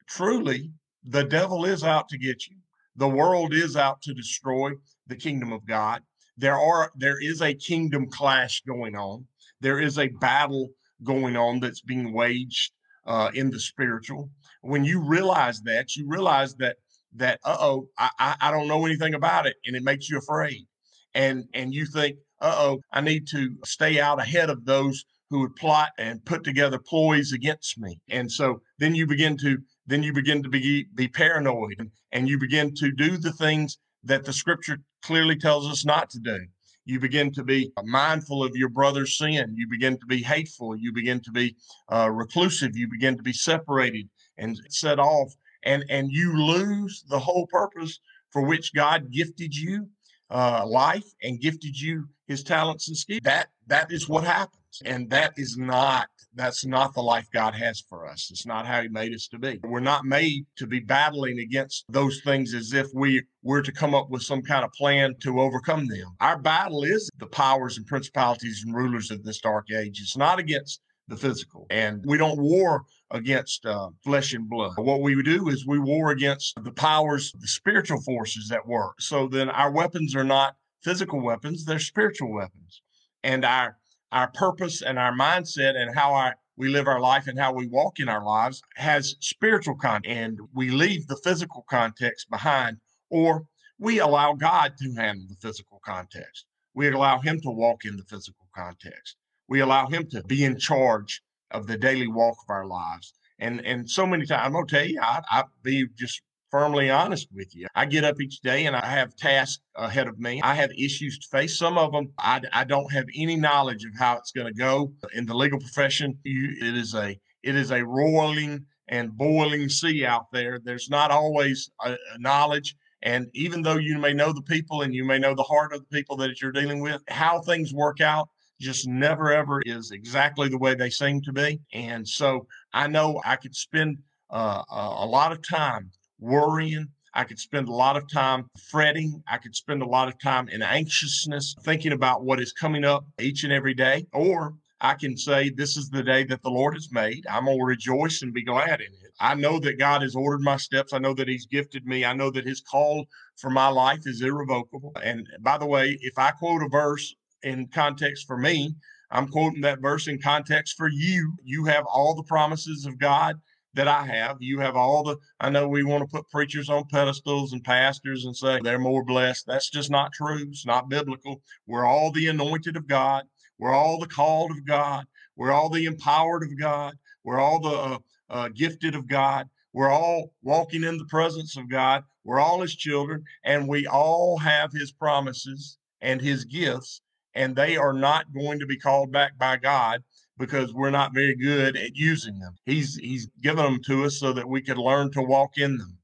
truly 0.06 0.72
the 1.04 1.24
devil 1.24 1.64
is 1.64 1.84
out 1.84 2.08
to 2.10 2.18
get 2.18 2.46
you. 2.48 2.56
The 2.96 3.08
world 3.08 3.54
is 3.54 3.76
out 3.76 4.02
to 4.02 4.14
destroy 4.14 4.72
the 5.06 5.16
kingdom 5.16 5.52
of 5.52 5.66
God. 5.66 6.02
There 6.36 6.58
are 6.58 6.90
there 6.96 7.20
is 7.20 7.42
a 7.42 7.54
kingdom 7.54 8.08
clash 8.08 8.62
going 8.66 8.96
on. 8.96 9.26
There 9.60 9.80
is 9.80 9.98
a 9.98 10.08
battle 10.08 10.70
going 11.02 11.36
on 11.36 11.60
that's 11.60 11.80
being 11.80 12.12
waged 12.12 12.72
uh, 13.06 13.30
in 13.34 13.50
the 13.50 13.60
spiritual. 13.60 14.30
When 14.62 14.84
you 14.84 15.00
realize 15.00 15.60
that, 15.62 15.96
you 15.96 16.06
realize 16.08 16.54
that 16.56 16.76
that 17.16 17.40
uh 17.44 17.56
oh, 17.58 17.88
I, 17.98 18.36
I 18.40 18.50
don't 18.50 18.68
know 18.68 18.86
anything 18.86 19.14
about 19.14 19.46
it, 19.46 19.56
and 19.66 19.74
it 19.74 19.82
makes 19.82 20.08
you 20.08 20.18
afraid. 20.18 20.66
And 21.14 21.44
and 21.54 21.74
you 21.74 21.86
think, 21.86 22.18
uh 22.40 22.54
oh, 22.56 22.80
I 22.92 23.00
need 23.00 23.26
to 23.28 23.56
stay 23.64 24.00
out 24.00 24.20
ahead 24.20 24.50
of 24.50 24.64
those 24.64 25.04
who 25.30 25.40
would 25.40 25.56
plot 25.56 25.90
and 25.98 26.24
put 26.24 26.44
together 26.44 26.78
ploys 26.78 27.32
against 27.32 27.78
me. 27.78 28.00
And 28.08 28.30
so 28.30 28.60
then 28.78 28.94
you 28.94 29.06
begin 29.06 29.36
to 29.38 29.58
then 29.90 30.02
you 30.02 30.12
begin 30.12 30.42
to 30.42 30.48
be 30.48 30.86
be 30.94 31.08
paranoid 31.08 31.90
and 32.12 32.28
you 32.28 32.38
begin 32.38 32.74
to 32.76 32.92
do 32.92 33.16
the 33.16 33.32
things 33.32 33.78
that 34.04 34.24
the 34.24 34.32
scripture 34.32 34.78
clearly 35.02 35.36
tells 35.36 35.68
us 35.70 35.84
not 35.84 36.10
to 36.10 36.18
do. 36.20 36.38
You 36.84 36.98
begin 36.98 37.32
to 37.32 37.44
be 37.44 37.72
mindful 37.84 38.42
of 38.42 38.56
your 38.56 38.68
brother's 38.68 39.16
sin. 39.16 39.54
You 39.54 39.68
begin 39.68 39.98
to 39.98 40.06
be 40.06 40.22
hateful. 40.22 40.76
You 40.76 40.92
begin 40.92 41.20
to 41.20 41.30
be 41.30 41.56
uh, 41.92 42.10
reclusive. 42.10 42.76
You 42.76 42.88
begin 42.88 43.16
to 43.16 43.22
be 43.22 43.32
separated 43.32 44.08
and 44.38 44.58
set 44.70 44.98
off. 44.98 45.32
And, 45.62 45.84
and 45.90 46.10
you 46.10 46.36
lose 46.36 47.04
the 47.08 47.18
whole 47.18 47.46
purpose 47.46 48.00
for 48.30 48.42
which 48.42 48.72
God 48.74 49.10
gifted 49.12 49.54
you 49.54 49.88
uh, 50.30 50.64
life 50.66 51.04
and 51.22 51.40
gifted 51.40 51.78
you 51.78 52.08
his 52.26 52.42
talents 52.42 52.88
and 52.88 52.96
skills. 52.96 53.20
That 53.24 53.48
that 53.66 53.92
is 53.92 54.08
what 54.08 54.24
happens. 54.24 54.59
And 54.84 55.10
that 55.10 55.34
is 55.36 55.56
not 55.56 56.08
that's 56.34 56.64
not 56.64 56.94
the 56.94 57.02
life 57.02 57.26
God 57.32 57.54
has 57.54 57.82
for 57.88 58.06
us. 58.06 58.28
It's 58.30 58.46
not 58.46 58.66
how 58.66 58.82
he 58.82 58.88
made 58.88 59.12
us 59.12 59.26
to 59.28 59.38
be. 59.38 59.58
We're 59.64 59.80
not 59.80 60.04
made 60.04 60.46
to 60.56 60.66
be 60.66 60.78
battling 60.78 61.40
against 61.40 61.84
those 61.88 62.20
things 62.24 62.54
as 62.54 62.72
if 62.72 62.86
we 62.94 63.24
were 63.42 63.62
to 63.62 63.72
come 63.72 63.94
up 63.94 64.10
with 64.10 64.22
some 64.22 64.42
kind 64.42 64.64
of 64.64 64.72
plan 64.72 65.16
to 65.22 65.40
overcome 65.40 65.88
them. 65.88 66.14
Our 66.20 66.38
battle 66.38 66.84
is 66.84 67.10
the 67.18 67.26
powers 67.26 67.78
and 67.78 67.86
principalities 67.86 68.62
and 68.64 68.74
rulers 68.74 69.10
of 69.10 69.24
this 69.24 69.40
dark 69.40 69.66
age. 69.72 70.00
It's 70.00 70.16
not 70.16 70.38
against 70.38 70.80
the 71.08 71.16
physical. 71.16 71.66
And 71.70 72.02
we 72.06 72.16
don't 72.16 72.40
war 72.40 72.84
against 73.10 73.66
uh, 73.66 73.90
flesh 74.04 74.32
and 74.32 74.48
blood. 74.48 74.74
What 74.76 75.02
we 75.02 75.20
do 75.22 75.48
is 75.48 75.66
we 75.66 75.80
war 75.80 76.12
against 76.12 76.62
the 76.62 76.70
powers, 76.70 77.32
the 77.40 77.48
spiritual 77.48 78.00
forces 78.02 78.48
that 78.48 78.66
work. 78.66 79.00
So 79.00 79.26
then 79.26 79.50
our 79.50 79.72
weapons 79.72 80.14
are 80.14 80.24
not 80.24 80.54
physical 80.82 81.20
weapons, 81.20 81.64
they're 81.64 81.80
spiritual 81.80 82.32
weapons. 82.32 82.82
And 83.22 83.44
our 83.44 83.76
our 84.12 84.28
purpose 84.30 84.82
and 84.82 84.98
our 84.98 85.12
mindset 85.12 85.76
and 85.76 85.94
how 85.94 86.32
we 86.56 86.68
live 86.68 86.86
our 86.86 87.00
life 87.00 87.26
and 87.26 87.38
how 87.38 87.52
we 87.52 87.66
walk 87.66 88.00
in 88.00 88.08
our 88.08 88.24
lives 88.24 88.62
has 88.76 89.16
spiritual 89.20 89.76
content 89.76 90.06
and 90.06 90.38
we 90.54 90.70
leave 90.70 91.06
the 91.06 91.20
physical 91.24 91.64
context 91.68 92.28
behind 92.28 92.78
or 93.08 93.44
we 93.78 93.98
allow 93.98 94.34
God 94.34 94.74
to 94.78 94.92
handle 94.94 95.26
the 95.28 95.36
physical 95.40 95.80
context. 95.84 96.44
We 96.74 96.88
allow 96.88 97.18
him 97.20 97.40
to 97.40 97.50
walk 97.50 97.84
in 97.84 97.96
the 97.96 98.04
physical 98.04 98.46
context. 98.54 99.16
We 99.48 99.60
allow 99.60 99.88
him 99.88 100.08
to 100.10 100.22
be 100.24 100.44
in 100.44 100.58
charge 100.58 101.22
of 101.50 101.66
the 101.66 101.78
daily 101.78 102.06
walk 102.06 102.36
of 102.42 102.50
our 102.50 102.66
lives. 102.66 103.14
And 103.38 103.64
and 103.64 103.90
so 103.90 104.06
many 104.06 104.26
times, 104.26 104.42
I'm 104.44 104.52
gonna 104.52 104.66
tell 104.66 104.86
you, 104.86 105.00
I, 105.00 105.22
I 105.30 105.44
be 105.62 105.86
just 105.98 106.20
firmly 106.50 106.90
honest 106.90 107.28
with 107.32 107.54
you. 107.54 107.66
I 107.74 107.86
get 107.86 108.04
up 108.04 108.20
each 108.20 108.40
day 108.40 108.66
and 108.66 108.76
I 108.76 108.86
have 108.86 109.16
tasks 109.16 109.62
ahead 109.76 110.08
of 110.08 110.18
me. 110.18 110.40
I 110.42 110.54
have 110.54 110.70
issues 110.72 111.18
to 111.18 111.28
face. 111.28 111.58
Some 111.58 111.78
of 111.78 111.92
them 111.92 112.12
I, 112.18 112.40
I 112.52 112.64
don't 112.64 112.92
have 112.92 113.06
any 113.14 113.36
knowledge 113.36 113.84
of 113.84 113.92
how 113.98 114.16
it's 114.16 114.32
going 114.32 114.48
to 114.48 114.58
go 114.58 114.92
in 115.14 115.26
the 115.26 115.34
legal 115.34 115.58
profession. 115.58 116.18
You, 116.24 116.54
it 116.60 116.76
is 116.76 116.94
a 116.94 117.18
it 117.42 117.54
is 117.54 117.70
a 117.70 117.84
roiling 117.84 118.66
and 118.88 119.16
boiling 119.16 119.68
sea 119.68 120.04
out 120.04 120.30
there. 120.32 120.58
There's 120.62 120.90
not 120.90 121.10
always 121.10 121.70
a, 121.82 121.92
a 121.92 122.18
knowledge. 122.18 122.74
And 123.02 123.28
even 123.32 123.62
though 123.62 123.76
you 123.76 123.98
may 123.98 124.12
know 124.12 124.32
the 124.32 124.42
people 124.42 124.82
and 124.82 124.94
you 124.94 125.04
may 125.04 125.18
know 125.18 125.34
the 125.34 125.42
heart 125.42 125.72
of 125.72 125.80
the 125.80 125.96
people 125.96 126.16
that 126.18 126.42
you're 126.42 126.52
dealing 126.52 126.80
with, 126.80 127.00
how 127.08 127.40
things 127.40 127.72
work 127.72 128.00
out 128.00 128.28
just 128.60 128.86
never 128.86 129.32
ever 129.32 129.62
is 129.64 129.90
exactly 129.90 130.48
the 130.48 130.58
way 130.58 130.74
they 130.74 130.90
seem 130.90 131.22
to 131.22 131.32
be. 131.32 131.60
And 131.72 132.06
so 132.06 132.46
I 132.74 132.88
know 132.88 133.20
I 133.24 133.36
could 133.36 133.56
spend 133.56 133.98
uh, 134.28 134.62
a 134.68 135.06
lot 135.06 135.32
of 135.32 135.46
time 135.48 135.90
worrying. 136.20 136.86
I 137.12 137.24
could 137.24 137.40
spend 137.40 137.68
a 137.68 137.72
lot 137.72 137.96
of 137.96 138.04
time 138.08 138.46
fretting. 138.70 139.22
I 139.26 139.38
could 139.38 139.56
spend 139.56 139.82
a 139.82 139.86
lot 139.86 140.08
of 140.08 140.20
time 140.20 140.48
in 140.48 140.62
anxiousness, 140.62 141.56
thinking 141.64 141.92
about 141.92 142.24
what 142.24 142.40
is 142.40 142.52
coming 142.52 142.84
up 142.84 143.04
each 143.20 143.42
and 143.42 143.52
every 143.52 143.74
day. 143.74 144.06
Or 144.12 144.54
I 144.80 144.94
can 144.94 145.16
say, 145.16 145.50
This 145.50 145.76
is 145.76 145.90
the 145.90 146.02
day 146.02 146.24
that 146.24 146.42
the 146.42 146.50
Lord 146.50 146.74
has 146.74 146.88
made. 146.92 147.26
I'm 147.28 147.46
going 147.46 147.58
to 147.58 147.64
rejoice 147.64 148.22
and 148.22 148.32
be 148.32 148.44
glad 148.44 148.80
in 148.80 148.86
it. 148.86 149.12
I 149.20 149.34
know 149.34 149.58
that 149.60 149.78
God 149.78 150.02
has 150.02 150.14
ordered 150.14 150.42
my 150.42 150.56
steps. 150.56 150.92
I 150.92 150.98
know 150.98 151.14
that 151.14 151.28
He's 151.28 151.46
gifted 151.46 151.84
me. 151.84 152.04
I 152.04 152.12
know 152.12 152.30
that 152.30 152.46
His 152.46 152.60
call 152.60 153.06
for 153.36 153.50
my 153.50 153.68
life 153.68 154.00
is 154.06 154.22
irrevocable. 154.22 154.92
And 155.02 155.26
by 155.40 155.58
the 155.58 155.66
way, 155.66 155.98
if 156.00 156.16
I 156.16 156.30
quote 156.30 156.62
a 156.62 156.68
verse 156.68 157.14
in 157.42 157.66
context 157.68 158.26
for 158.26 158.36
me, 158.36 158.74
I'm 159.10 159.28
quoting 159.28 159.62
that 159.62 159.82
verse 159.82 160.06
in 160.06 160.20
context 160.20 160.76
for 160.76 160.88
you. 160.88 161.34
You 161.42 161.64
have 161.64 161.84
all 161.86 162.14
the 162.14 162.22
promises 162.22 162.86
of 162.86 162.98
God 162.98 163.40
that 163.74 163.88
I 163.88 164.04
have. 164.04 164.36
You 164.40 164.58
have 164.60 164.76
all 164.76 165.02
the, 165.02 165.16
I 165.38 165.50
know 165.50 165.68
we 165.68 165.84
want 165.84 166.02
to 166.02 166.16
put 166.16 166.28
preachers 166.30 166.68
on 166.68 166.88
pedestals 166.90 167.52
and 167.52 167.62
pastors 167.62 168.24
and 168.24 168.36
say 168.36 168.60
they're 168.62 168.78
more 168.78 169.04
blessed. 169.04 169.46
That's 169.46 169.70
just 169.70 169.90
not 169.90 170.12
true. 170.12 170.46
It's 170.48 170.66
not 170.66 170.88
biblical. 170.88 171.42
We're 171.66 171.84
all 171.84 172.10
the 172.10 172.26
anointed 172.26 172.76
of 172.76 172.86
God. 172.86 173.24
We're 173.58 173.74
all 173.74 173.98
the 173.98 174.06
called 174.06 174.50
of 174.50 174.66
God. 174.66 175.04
We're 175.36 175.52
all 175.52 175.68
the 175.68 175.84
empowered 175.84 176.42
of 176.42 176.58
God. 176.58 176.96
We're 177.24 177.40
all 177.40 177.60
the 177.60 177.68
uh, 177.70 177.98
uh, 178.30 178.48
gifted 178.48 178.94
of 178.94 179.06
God. 179.06 179.48
We're 179.72 179.90
all 179.90 180.32
walking 180.42 180.82
in 180.82 180.98
the 180.98 181.04
presence 181.04 181.56
of 181.56 181.68
God. 181.70 182.02
We're 182.24 182.40
all 182.40 182.60
his 182.60 182.74
children, 182.74 183.24
and 183.44 183.68
we 183.68 183.86
all 183.86 184.38
have 184.38 184.72
his 184.72 184.92
promises 184.92 185.78
and 186.00 186.20
his 186.20 186.44
gifts, 186.44 187.02
and 187.34 187.54
they 187.54 187.76
are 187.76 187.92
not 187.92 188.32
going 188.32 188.58
to 188.58 188.66
be 188.66 188.76
called 188.76 189.12
back 189.12 189.38
by 189.38 189.56
God 189.56 190.02
because 190.40 190.72
we're 190.72 190.90
not 190.90 191.12
very 191.12 191.36
good 191.36 191.76
at 191.76 191.94
using 191.94 192.38
them. 192.38 192.56
He's 192.64 192.96
he's 192.96 193.28
given 193.42 193.62
them 193.62 193.80
to 193.84 194.04
us 194.06 194.18
so 194.18 194.32
that 194.32 194.48
we 194.48 194.62
could 194.62 194.78
learn 194.78 195.12
to 195.12 195.22
walk 195.22 195.58
in 195.58 195.76
them. 195.76 195.98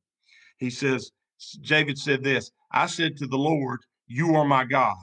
He 0.58 0.68
says, 0.68 1.10
David 1.62 1.98
said 1.98 2.22
this, 2.22 2.52
I 2.70 2.86
said 2.86 3.16
to 3.16 3.26
the 3.26 3.38
Lord, 3.38 3.80
You 4.06 4.36
are 4.36 4.44
my 4.44 4.64
God. 4.64 4.96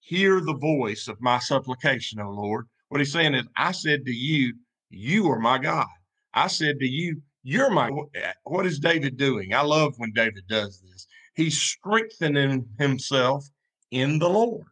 Hear 0.00 0.40
the 0.40 0.56
voice 0.56 1.06
of 1.06 1.20
my 1.20 1.38
supplication, 1.38 2.20
O 2.20 2.28
Lord. 2.30 2.66
What 2.88 3.00
he's 3.00 3.12
saying 3.12 3.34
is, 3.34 3.46
I 3.56 3.70
said 3.70 4.04
to 4.04 4.12
you, 4.12 4.54
You 4.90 5.30
are 5.30 5.38
my 5.38 5.58
God. 5.58 5.86
I 6.34 6.48
said 6.48 6.80
to 6.80 6.86
you, 6.86 7.22
You're 7.44 7.70
my 7.70 7.88
eh, 8.16 8.32
what 8.42 8.66
is 8.66 8.80
David 8.80 9.16
doing? 9.16 9.54
I 9.54 9.62
love 9.62 9.94
when 9.98 10.12
David 10.12 10.42
does 10.48 10.80
this. 10.80 11.06
He's 11.36 11.56
strengthening 11.56 12.66
himself 12.80 13.46
in 13.92 14.18
the 14.18 14.28
Lord. 14.28 14.66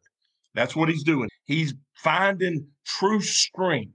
That's 0.55 0.75
what 0.75 0.89
he's 0.89 1.05
doing. 1.05 1.29
He's 1.45 1.75
finding 1.95 2.67
true 2.85 3.21
strength 3.21 3.95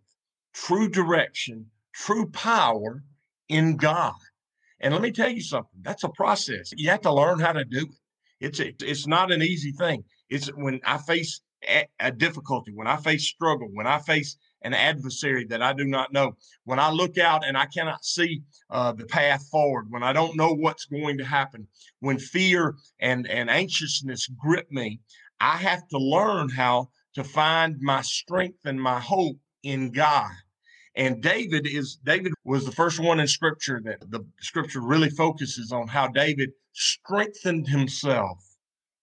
true 0.56 0.90
direction, 0.90 1.68
true 1.94 2.28
power 2.30 3.04
in 3.50 3.76
God. 3.76 4.14
And 4.80 4.94
let 4.94 5.04
me 5.04 5.12
tell 5.12 5.30
you 5.30 5.42
something, 5.42 5.82
that's 5.82 6.04
a 6.04 6.10
process. 6.10 6.72
You 6.76 6.90
have 6.90 7.02
to 7.02 7.14
learn 7.14 7.40
how 7.40 7.52
to 7.52 7.66
do 7.66 7.82
it. 7.82 7.98
It's 8.40 8.60
it's 8.84 9.08
not 9.08 9.32
an 9.32 9.42
easy 9.42 9.72
thing. 9.72 10.04
It's 10.30 10.48
when 10.48 10.80
I 10.86 10.98
face 10.98 11.42
a, 11.68 11.86
a 12.00 12.12
difficulty, 12.12 12.72
when 12.74 12.88
I 12.88 12.98
face 12.98 13.26
struggle, 13.26 13.70
when 13.74 13.88
I 13.88 14.00
face 14.00 14.38
an 14.62 14.74
adversary 14.74 15.46
that 15.46 15.62
I 15.62 15.74
do 15.74 15.86
not 15.86 16.12
know, 16.12 16.36
when 16.64 16.80
I 16.80 16.92
look 16.92 17.18
out 17.18 17.46
and 17.46 17.58
I 17.58 17.66
cannot 17.66 18.04
see 18.04 18.42
uh, 18.70 18.92
the 18.92 19.06
path 19.06 19.48
forward, 19.50 19.88
when 19.90 20.04
I 20.04 20.12
don't 20.12 20.36
know 20.36 20.54
what's 20.54 20.86
going 20.86 21.18
to 21.20 21.26
happen, 21.26 21.68
when 22.00 22.20
fear 22.20 22.76
and, 23.00 23.28
and 23.28 23.50
anxiousness 23.50 24.28
grip 24.28 24.70
me, 24.72 25.00
I 25.40 25.58
have 25.58 25.88
to 25.90 25.98
learn 25.98 26.50
how 26.50 26.90
to 27.14 27.24
find 27.24 27.78
my 27.80 28.02
strength 28.02 28.60
and 28.66 28.82
my 28.82 29.00
hope 29.00 29.38
in 29.64 29.92
God. 29.92 30.32
And 30.98 31.22
David 31.22 31.68
is 31.68 31.98
David 32.06 32.34
was 32.46 32.66
the 32.66 32.72
first 32.72 33.00
one 33.00 33.20
in 33.20 33.28
scripture 33.28 33.82
that 33.84 34.10
the 34.12 34.26
scripture 34.40 34.82
really 34.82 35.10
focuses 35.10 35.72
on 35.72 35.88
how 35.88 36.08
David 36.08 36.52
strengthened 36.72 37.68
himself 37.68 38.40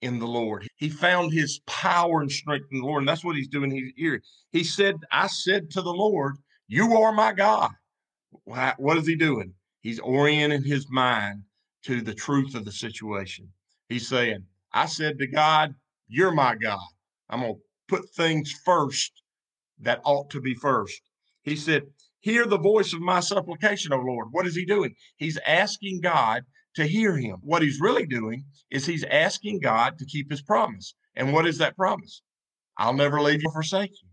in 0.01 0.19
the 0.19 0.27
Lord. 0.27 0.67
He 0.77 0.89
found 0.89 1.33
his 1.33 1.61
power 1.67 2.21
and 2.21 2.33
strength 2.33 2.67
in 2.73 2.81
the 2.81 2.87
Lord. 2.87 3.03
And 3.03 3.09
that's 3.09 3.25
what 3.25 3.37
he's 3.37 3.49
doing 3.49 3.93
here. 3.97 4.23
He 4.51 4.65
said, 4.65 4.97
I 5.11 5.27
said 5.27 5.71
to 5.73 5.83
the 5.83 5.93
Lord, 5.93 6.37
You 6.67 6.97
are 6.97 7.13
my 7.13 7.33
God. 7.33 7.71
What 8.45 8.97
is 8.97 9.07
he 9.07 9.15
doing? 9.15 9.55
He's 9.83 10.01
orienting 10.01 10.65
his 10.65 10.91
mind 10.91 11.43
to 11.85 12.01
the 12.01 12.15
truth 12.15 12.55
of 12.55 12.65
the 12.65 12.73
situation. 12.73 13.49
He's 13.89 14.09
saying, 14.09 14.45
I 14.73 14.87
said 14.87 15.19
to 15.19 15.27
God, 15.27 15.75
You're 16.09 16.33
my 16.33 16.55
God. 16.55 16.81
I'm 17.29 17.41
going 17.41 17.55
to 17.55 17.61
put 17.89 18.09
things 18.11 18.51
first 18.65 19.23
that 19.81 20.01
ought 20.05 20.31
to 20.31 20.41
be 20.41 20.55
first. 20.55 21.01
He 21.43 21.57
said, 21.57 21.83
Hear 22.21 22.47
the 22.47 22.59
voice 22.59 22.93
of 22.93 23.01
my 23.01 23.19
supplication, 23.21 23.93
O 23.93 23.99
Lord. 23.99 24.29
What 24.31 24.47
is 24.47 24.55
he 24.55 24.65
doing? 24.65 24.95
He's 25.17 25.39
asking 25.45 26.01
God 26.03 26.45
to 26.75 26.87
hear 26.87 27.17
him. 27.17 27.39
What 27.43 27.63
he's 27.63 27.81
really 27.81 28.07
doing 28.07 28.45
is 28.71 28.87
he's 28.87 29.05
asking 29.05 29.61
God 29.61 29.99
to 29.99 30.07
keep 30.07 30.31
his 30.31 30.41
promise. 30.41 30.95
And 31.17 31.33
what 31.33 31.47
is 31.47 31.59
that 31.59 31.77
promise? 31.77 32.23
I'll 32.79 32.95
never 32.95 33.21
leave 33.21 33.43
you 33.43 33.49
or 33.49 33.53
forsake 33.53 33.91
you. 33.91 34.09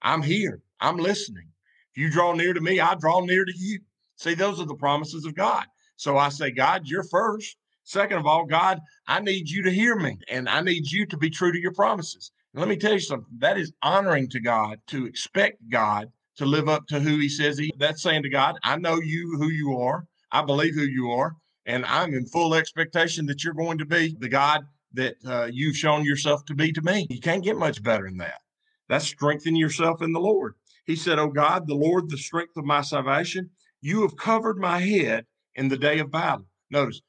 I'm 0.00 0.22
here. 0.22 0.62
I'm 0.80 0.96
listening. 0.96 1.48
If 1.92 2.00
you 2.00 2.10
draw 2.10 2.32
near 2.32 2.54
to 2.54 2.60
me, 2.60 2.78
I 2.78 2.94
draw 2.94 3.20
near 3.20 3.44
to 3.44 3.52
you. 3.56 3.80
See, 4.16 4.34
those 4.34 4.60
are 4.60 4.66
the 4.66 4.74
promises 4.74 5.24
of 5.26 5.34
God. 5.34 5.66
So 5.96 6.16
I 6.16 6.28
say, 6.28 6.52
God, 6.52 6.82
you're 6.86 7.04
first. 7.04 7.56
Second 7.82 8.18
of 8.18 8.26
all, 8.26 8.44
God, 8.44 8.80
I 9.06 9.20
need 9.20 9.48
you 9.48 9.64
to 9.64 9.70
hear 9.70 9.96
me 9.96 10.18
and 10.28 10.48
I 10.48 10.60
need 10.60 10.90
you 10.90 11.06
to 11.06 11.16
be 11.16 11.30
true 11.30 11.52
to 11.52 11.60
your 11.60 11.72
promises. 11.72 12.30
And 12.52 12.60
let 12.60 12.68
me 12.68 12.76
tell 12.76 12.92
you 12.92 13.00
something 13.00 13.38
that 13.38 13.58
is 13.58 13.72
honoring 13.82 14.28
to 14.30 14.40
God 14.40 14.78
to 14.88 15.06
expect 15.06 15.68
God 15.68 16.12
to 16.38 16.46
live 16.46 16.68
up 16.68 16.86
to 16.88 17.00
who 17.00 17.18
he 17.18 17.28
says 17.28 17.58
he 17.58 17.70
that's 17.78 18.02
saying 18.02 18.22
to 18.24 18.30
God, 18.30 18.56
I 18.64 18.76
know 18.78 19.00
you 19.00 19.36
who 19.38 19.48
you 19.48 19.78
are. 19.78 20.06
I 20.32 20.42
believe 20.44 20.74
who 20.74 20.82
you 20.82 21.10
are. 21.10 21.36
And 21.66 21.84
I'm 21.86 22.14
in 22.14 22.26
full 22.26 22.54
expectation 22.54 23.26
that 23.26 23.44
you're 23.44 23.54
going 23.54 23.78
to 23.78 23.86
be 23.86 24.16
the 24.18 24.28
God 24.28 24.62
that 24.94 25.16
uh, 25.26 25.48
you've 25.52 25.76
shown 25.76 26.04
yourself 26.04 26.44
to 26.46 26.54
be 26.54 26.72
to 26.72 26.82
me. 26.82 27.06
You 27.10 27.20
can't 27.20 27.44
get 27.44 27.56
much 27.58 27.82
better 27.82 28.04
than 28.04 28.18
that. 28.18 28.40
That's 28.88 29.06
strengthening 29.06 29.56
yourself 29.56 30.02
in 30.02 30.12
the 30.12 30.20
Lord. 30.20 30.54
He 30.86 30.96
said, 30.96 31.18
Oh 31.18 31.28
God, 31.28 31.66
the 31.66 31.74
Lord, 31.74 32.10
the 32.10 32.18
strength 32.18 32.56
of 32.56 32.64
my 32.64 32.80
salvation, 32.82 33.50
you 33.82 34.02
have 34.02 34.16
covered 34.16 34.58
my 34.58 34.80
head 34.80 35.26
in 35.54 35.68
the 35.68 35.76
day 35.76 35.98
of 35.98 36.10
battle. 36.10 36.46
Notice, 36.70 37.02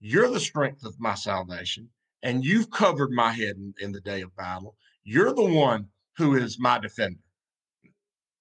you're 0.00 0.30
the 0.30 0.40
strength 0.40 0.84
of 0.84 0.94
my 1.00 1.14
salvation. 1.14 1.90
and 2.22 2.44
you've 2.44 2.70
covered 2.70 3.10
my 3.10 3.32
head 3.32 3.56
in, 3.56 3.74
in 3.80 3.92
the 3.92 4.00
day 4.00 4.22
of 4.22 4.34
battle. 4.36 4.76
You're 5.04 5.34
the 5.34 5.44
one 5.44 5.88
who 6.16 6.36
is 6.36 6.58
my 6.58 6.78
defender. 6.78 7.20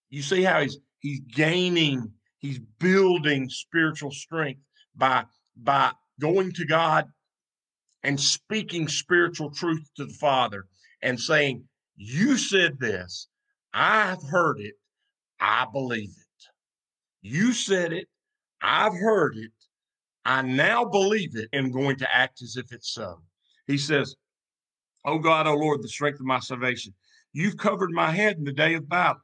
You 0.09 0.21
see 0.21 0.43
how 0.43 0.61
he's 0.61 0.77
he's 0.99 1.19
gaining, 1.19 2.11
he's 2.39 2.59
building 2.79 3.49
spiritual 3.49 4.11
strength 4.11 4.61
by 4.95 5.25
by 5.55 5.91
going 6.19 6.51
to 6.53 6.65
God 6.65 7.05
and 8.03 8.19
speaking 8.19 8.87
spiritual 8.87 9.51
truth 9.51 9.89
to 9.97 10.05
the 10.05 10.13
Father 10.13 10.65
and 11.01 11.19
saying, 11.19 11.65
You 11.95 12.37
said 12.37 12.79
this, 12.79 13.27
I've 13.73 14.23
heard 14.23 14.59
it, 14.59 14.75
I 15.39 15.65
believe 15.71 16.09
it. 16.09 16.45
You 17.21 17.53
said 17.53 17.91
it, 17.93 18.07
I've 18.61 18.93
heard 18.93 19.35
it, 19.37 19.51
I 20.25 20.41
now 20.41 20.85
believe 20.85 21.35
it, 21.35 21.49
and 21.51 21.73
going 21.73 21.97
to 21.97 22.15
act 22.15 22.41
as 22.41 22.55
if 22.55 22.71
it's 22.71 22.93
so. 22.93 23.21
He 23.65 23.77
says, 23.77 24.15
Oh 25.05 25.19
God, 25.19 25.47
oh 25.47 25.55
Lord, 25.55 25.81
the 25.81 25.89
strength 25.89 26.19
of 26.19 26.25
my 26.25 26.39
salvation. 26.39 26.93
You've 27.33 27.57
covered 27.57 27.91
my 27.91 28.11
head 28.11 28.37
in 28.37 28.43
the 28.43 28.53
day 28.53 28.73
of 28.73 28.89
battle. 28.89 29.21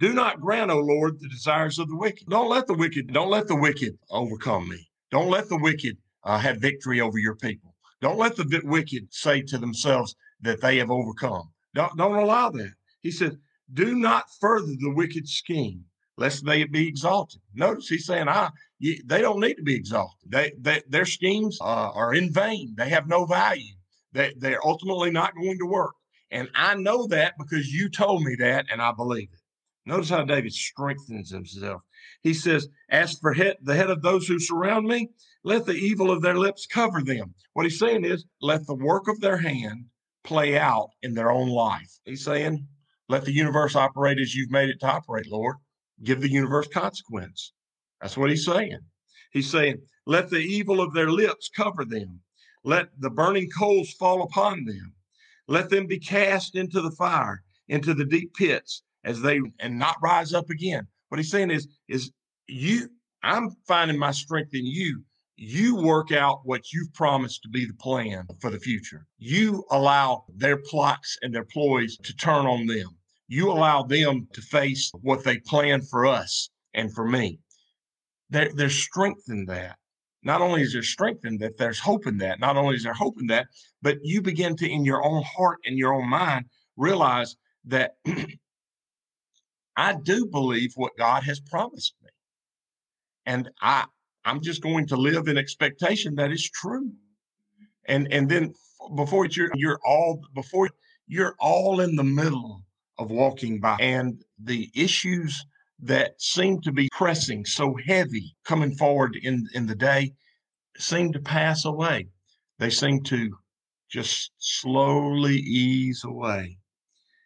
Do 0.00 0.12
not 0.12 0.40
grant, 0.40 0.70
O 0.70 0.80
Lord, 0.80 1.20
the 1.20 1.28
desires 1.28 1.78
of 1.78 1.88
the 1.88 1.96
wicked. 1.96 2.28
Don't 2.28 2.50
let 2.50 2.66
the 2.66 2.74
wicked, 2.74 3.12
don't 3.12 3.30
let 3.30 3.46
the 3.46 3.56
wicked 3.56 3.96
overcome 4.10 4.68
me. 4.68 4.88
Don't 5.10 5.30
let 5.30 5.48
the 5.48 5.58
wicked 5.58 5.96
uh, 6.24 6.38
have 6.38 6.60
victory 6.60 7.00
over 7.00 7.18
your 7.18 7.36
people. 7.36 7.74
Don't 8.00 8.18
let 8.18 8.36
the 8.36 8.60
wicked 8.64 9.06
say 9.14 9.40
to 9.42 9.56
themselves 9.56 10.16
that 10.40 10.60
they 10.60 10.78
have 10.78 10.90
overcome. 10.90 11.48
Don't, 11.74 11.96
don't 11.96 12.16
allow 12.16 12.50
that. 12.50 12.72
He 13.02 13.10
said, 13.10 13.38
do 13.72 13.94
not 13.94 14.24
further 14.40 14.72
the 14.78 14.92
wicked 14.94 15.28
scheme, 15.28 15.84
lest 16.16 16.44
they 16.44 16.64
be 16.64 16.88
exalted. 16.88 17.40
Notice 17.54 17.88
he's 17.88 18.06
saying, 18.06 18.28
I, 18.28 18.50
you, 18.78 19.00
they 19.06 19.20
don't 19.20 19.40
need 19.40 19.54
to 19.54 19.62
be 19.62 19.74
exalted. 19.74 20.30
They, 20.30 20.52
they 20.58 20.82
their 20.88 21.06
schemes 21.06 21.58
uh, 21.60 21.90
are 21.94 22.14
in 22.14 22.32
vain. 22.32 22.74
They 22.76 22.88
have 22.90 23.08
no 23.08 23.24
value. 23.24 23.74
They, 24.12 24.34
they're 24.36 24.64
ultimately 24.66 25.10
not 25.10 25.34
going 25.34 25.58
to 25.58 25.66
work. 25.66 25.94
And 26.30 26.48
I 26.54 26.74
know 26.74 27.06
that 27.06 27.34
because 27.38 27.72
you 27.72 27.88
told 27.88 28.22
me 28.22 28.36
that, 28.40 28.66
and 28.70 28.82
I 28.82 28.92
believe 28.92 29.28
it. 29.32 29.40
Notice 29.86 30.08
how 30.08 30.24
David 30.24 30.52
strengthens 30.52 31.30
himself. 31.30 31.82
He 32.22 32.32
says, 32.32 32.68
As 32.88 33.18
for 33.18 33.34
head, 33.34 33.56
the 33.62 33.74
head 33.74 33.90
of 33.90 34.02
those 34.02 34.26
who 34.26 34.38
surround 34.38 34.86
me, 34.86 35.10
let 35.42 35.66
the 35.66 35.74
evil 35.74 36.10
of 36.10 36.22
their 36.22 36.38
lips 36.38 36.66
cover 36.66 37.02
them. 37.02 37.34
What 37.52 37.66
he's 37.66 37.78
saying 37.78 38.04
is, 38.04 38.24
let 38.40 38.66
the 38.66 38.74
work 38.74 39.08
of 39.08 39.20
their 39.20 39.36
hand 39.36 39.84
play 40.22 40.56
out 40.56 40.90
in 41.02 41.12
their 41.12 41.30
own 41.30 41.48
life. 41.48 41.98
He's 42.06 42.24
saying, 42.24 42.66
let 43.08 43.26
the 43.26 43.32
universe 43.32 43.76
operate 43.76 44.18
as 44.18 44.34
you've 44.34 44.50
made 44.50 44.70
it 44.70 44.80
to 44.80 44.86
operate, 44.86 45.30
Lord. 45.30 45.56
Give 46.02 46.20
the 46.20 46.30
universe 46.30 46.66
consequence. 46.68 47.52
That's 48.00 48.16
what 48.16 48.30
he's 48.30 48.46
saying. 48.46 48.80
He's 49.32 49.50
saying, 49.50 49.82
let 50.06 50.30
the 50.30 50.38
evil 50.38 50.80
of 50.80 50.94
their 50.94 51.10
lips 51.10 51.50
cover 51.54 51.84
them. 51.84 52.20
Let 52.64 52.88
the 52.98 53.10
burning 53.10 53.50
coals 53.50 53.92
fall 53.92 54.22
upon 54.22 54.64
them. 54.64 54.94
Let 55.46 55.68
them 55.68 55.86
be 55.86 55.98
cast 55.98 56.56
into 56.56 56.80
the 56.80 56.90
fire, 56.92 57.42
into 57.68 57.92
the 57.92 58.06
deep 58.06 58.32
pits, 58.34 58.82
as 59.04 59.20
they 59.20 59.40
and 59.60 59.78
not 59.78 59.96
rise 60.02 60.32
up 60.32 60.50
again. 60.50 60.86
What 61.08 61.18
he's 61.18 61.30
saying 61.30 61.50
is, 61.50 61.68
is 61.88 62.10
you, 62.46 62.88
I'm 63.22 63.50
finding 63.66 63.98
my 63.98 64.10
strength 64.10 64.54
in 64.54 64.66
you. 64.66 65.02
You 65.36 65.76
work 65.76 66.12
out 66.12 66.40
what 66.44 66.72
you've 66.72 66.92
promised 66.94 67.42
to 67.42 67.48
be 67.48 67.66
the 67.66 67.74
plan 67.74 68.26
for 68.40 68.50
the 68.50 68.60
future. 68.60 69.06
You 69.18 69.64
allow 69.70 70.24
their 70.34 70.56
plots 70.56 71.18
and 71.22 71.34
their 71.34 71.44
ploys 71.44 71.96
to 71.98 72.14
turn 72.14 72.46
on 72.46 72.66
them. 72.66 72.88
You 73.26 73.50
allow 73.50 73.82
them 73.82 74.28
to 74.32 74.40
face 74.40 74.92
what 75.00 75.24
they 75.24 75.38
plan 75.38 75.82
for 75.82 76.06
us 76.06 76.50
and 76.72 76.92
for 76.94 77.06
me. 77.06 77.40
There, 78.30 78.50
there's 78.54 78.76
strength 78.76 79.24
in 79.28 79.46
that. 79.46 79.76
Not 80.22 80.40
only 80.40 80.62
is 80.62 80.72
there 80.72 80.82
strength 80.82 81.24
in 81.24 81.38
that, 81.38 81.58
there's 81.58 81.78
hope 81.78 82.06
in 82.06 82.18
that. 82.18 82.40
Not 82.40 82.56
only 82.56 82.76
is 82.76 82.84
there 82.84 82.94
hope 82.94 83.20
in 83.20 83.26
that, 83.26 83.46
but 83.82 83.98
you 84.02 84.22
begin 84.22 84.56
to, 84.56 84.68
in 84.68 84.84
your 84.84 85.04
own 85.04 85.22
heart 85.22 85.58
and 85.66 85.76
your 85.76 85.92
own 85.92 86.08
mind, 86.08 86.46
realize 86.76 87.36
that 87.66 87.96
I 89.76 89.94
do 89.94 90.26
believe 90.26 90.72
what 90.76 90.96
God 90.96 91.24
has 91.24 91.40
promised 91.40 91.94
me. 92.02 92.10
And 93.26 93.50
I 93.60 93.84
I'm 94.24 94.40
just 94.40 94.62
going 94.62 94.86
to 94.88 94.96
live 94.96 95.28
in 95.28 95.36
expectation 95.36 96.14
that 96.16 96.32
is 96.32 96.48
true. 96.50 96.90
And 97.86 98.08
and 98.12 98.28
then 98.28 98.54
before 98.94 99.26
you're 99.26 99.50
you're 99.54 99.80
all 99.84 100.22
before 100.34 100.70
you're 101.06 101.34
all 101.38 101.80
in 101.80 101.96
the 101.96 102.04
middle 102.04 102.62
of 102.98 103.10
walking 103.10 103.60
by 103.60 103.76
and 103.80 104.22
the 104.42 104.70
issues 104.74 105.44
that 105.80 106.20
seem 106.20 106.60
to 106.62 106.72
be 106.72 106.88
pressing 106.92 107.44
so 107.44 107.76
heavy 107.86 108.36
coming 108.44 108.74
forward 108.76 109.16
in 109.22 109.46
in 109.54 109.66
the 109.66 109.74
day 109.74 110.14
seem 110.78 111.12
to 111.12 111.20
pass 111.20 111.64
away. 111.64 112.08
They 112.58 112.70
seem 112.70 113.02
to 113.04 113.36
just 113.90 114.32
slowly 114.38 115.36
ease 115.36 116.04
away. 116.04 116.58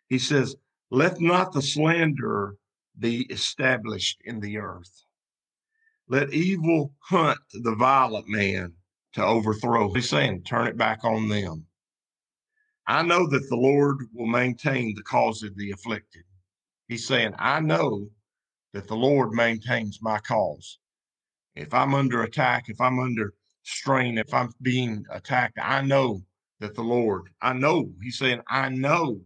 He 0.08 0.18
says, 0.18 0.56
let 0.90 1.20
not 1.20 1.52
the 1.52 1.62
slanderer 1.62 2.56
be 2.98 3.26
established 3.30 4.20
in 4.24 4.40
the 4.40 4.58
earth. 4.58 5.04
Let 6.08 6.32
evil 6.32 6.94
hunt 7.00 7.38
the 7.52 7.74
violent 7.74 8.28
man 8.28 8.74
to 9.12 9.24
overthrow. 9.24 9.92
He's 9.92 10.08
saying, 10.08 10.44
turn 10.44 10.66
it 10.66 10.76
back 10.76 11.04
on 11.04 11.28
them. 11.28 11.66
I 12.86 13.02
know 13.02 13.26
that 13.28 13.46
the 13.50 13.56
Lord 13.56 13.98
will 14.14 14.26
maintain 14.26 14.94
the 14.94 15.02
cause 15.02 15.42
of 15.42 15.54
the 15.56 15.70
afflicted. 15.72 16.24
He's 16.88 17.06
saying, 17.06 17.34
I 17.38 17.60
know 17.60 18.08
that 18.72 18.88
the 18.88 18.96
Lord 18.96 19.32
maintains 19.32 19.98
my 20.00 20.18
cause. 20.20 20.78
If 21.54 21.74
I'm 21.74 21.94
under 21.94 22.22
attack, 22.22 22.64
if 22.68 22.80
I'm 22.80 22.98
under 22.98 23.34
strain, 23.62 24.16
if 24.16 24.32
I'm 24.32 24.50
being 24.62 25.04
attacked, 25.10 25.58
I 25.62 25.82
know 25.82 26.22
that 26.60 26.74
the 26.74 26.82
Lord, 26.82 27.28
I 27.42 27.52
know, 27.52 27.92
he's 28.02 28.18
saying, 28.18 28.40
I 28.48 28.70
know 28.70 29.20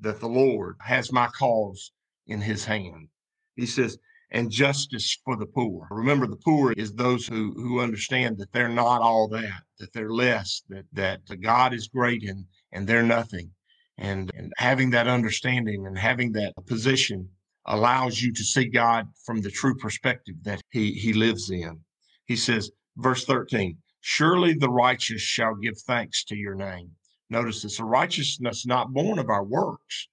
that 0.00 0.20
the 0.20 0.28
Lord 0.28 0.76
has 0.80 1.12
my 1.12 1.26
cause 1.28 1.92
in 2.26 2.40
his 2.40 2.64
hand. 2.64 3.08
He 3.56 3.66
says, 3.66 3.98
and 4.32 4.50
justice 4.50 5.18
for 5.24 5.36
the 5.36 5.46
poor. 5.46 5.88
Remember, 5.90 6.26
the 6.26 6.36
poor 6.36 6.72
is 6.72 6.92
those 6.92 7.26
who, 7.26 7.52
who 7.56 7.80
understand 7.80 8.38
that 8.38 8.52
they're 8.52 8.68
not 8.68 9.02
all 9.02 9.28
that, 9.28 9.62
that 9.78 9.92
they're 9.92 10.12
less, 10.12 10.62
that, 10.68 10.84
that 10.92 11.40
God 11.40 11.74
is 11.74 11.88
great 11.88 12.22
and, 12.22 12.44
and 12.72 12.86
they're 12.86 13.02
nothing. 13.02 13.50
And, 13.98 14.30
and 14.34 14.52
having 14.56 14.90
that 14.90 15.08
understanding 15.08 15.86
and 15.86 15.98
having 15.98 16.32
that 16.32 16.54
position 16.66 17.28
allows 17.66 18.22
you 18.22 18.32
to 18.32 18.44
see 18.44 18.66
God 18.66 19.06
from 19.24 19.42
the 19.42 19.50
true 19.50 19.76
perspective 19.76 20.36
that 20.42 20.62
he, 20.70 20.92
he 20.92 21.12
lives 21.12 21.50
in. 21.50 21.80
He 22.24 22.36
says, 22.36 22.70
verse 22.96 23.24
13, 23.24 23.76
surely 24.00 24.54
the 24.54 24.70
righteous 24.70 25.20
shall 25.20 25.54
give 25.56 25.78
thanks 25.86 26.24
to 26.24 26.36
your 26.36 26.54
name. 26.54 26.92
Notice 27.30 27.64
it's 27.64 27.78
a 27.78 27.84
righteousness 27.84 28.66
not 28.66 28.92
born 28.92 29.18
of 29.18 29.28
our 29.28 29.44
works, 29.44 30.08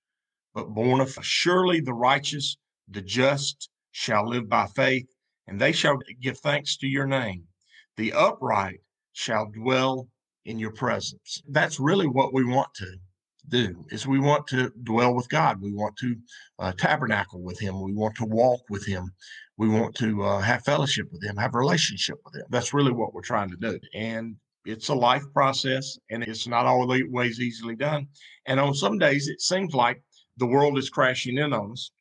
but 0.53 0.69
born 0.69 1.01
of 1.01 1.17
surely 1.21 1.81
the 1.81 1.93
righteous, 1.93 2.57
the 2.87 3.01
just 3.01 3.69
shall 3.91 4.27
live 4.27 4.47
by 4.47 4.67
faith, 4.67 5.07
and 5.47 5.59
they 5.59 5.71
shall 5.71 5.97
give 6.21 6.37
thanks 6.39 6.77
to 6.77 6.87
your 6.87 7.07
name. 7.07 7.43
The 7.97 8.13
upright 8.13 8.81
shall 9.13 9.47
dwell 9.47 10.07
in 10.45 10.59
your 10.59 10.71
presence. 10.71 11.41
That's 11.49 11.79
really 11.79 12.07
what 12.07 12.33
we 12.33 12.45
want 12.45 12.73
to 12.75 12.97
do 13.49 13.85
is 13.89 14.05
we 14.05 14.19
want 14.19 14.45
to 14.47 14.71
dwell 14.83 15.15
with 15.15 15.29
God. 15.29 15.61
We 15.61 15.73
want 15.73 15.95
to 15.97 16.15
uh, 16.59 16.73
tabernacle 16.77 17.41
with 17.41 17.59
him. 17.59 17.81
We 17.81 17.93
want 17.93 18.15
to 18.15 18.25
walk 18.25 18.61
with 18.69 18.85
him. 18.85 19.11
We 19.57 19.69
want 19.69 19.95
to 19.95 20.23
uh, 20.23 20.41
have 20.41 20.63
fellowship 20.63 21.07
with 21.11 21.23
him, 21.23 21.37
have 21.37 21.55
relationship 21.55 22.17
with 22.25 22.35
him. 22.35 22.45
That's 22.49 22.73
really 22.73 22.91
what 22.91 23.13
we're 23.13 23.21
trying 23.21 23.49
to 23.49 23.57
do. 23.57 23.79
And 23.93 24.35
it's 24.67 24.89
a 24.89 24.93
life 24.93 25.23
process 25.33 25.97
and 26.11 26.23
it's 26.23 26.47
not 26.47 26.65
always 26.65 27.39
easily 27.39 27.75
done. 27.75 28.07
And 28.45 28.59
on 28.59 28.73
some 28.73 28.97
days, 28.97 29.27
it 29.27 29.41
seems 29.41 29.73
like 29.73 30.01
the 30.37 30.45
world 30.45 30.77
is 30.77 30.89
crashing 30.89 31.37
in 31.37 31.53
on 31.53 31.71
us 31.71 31.91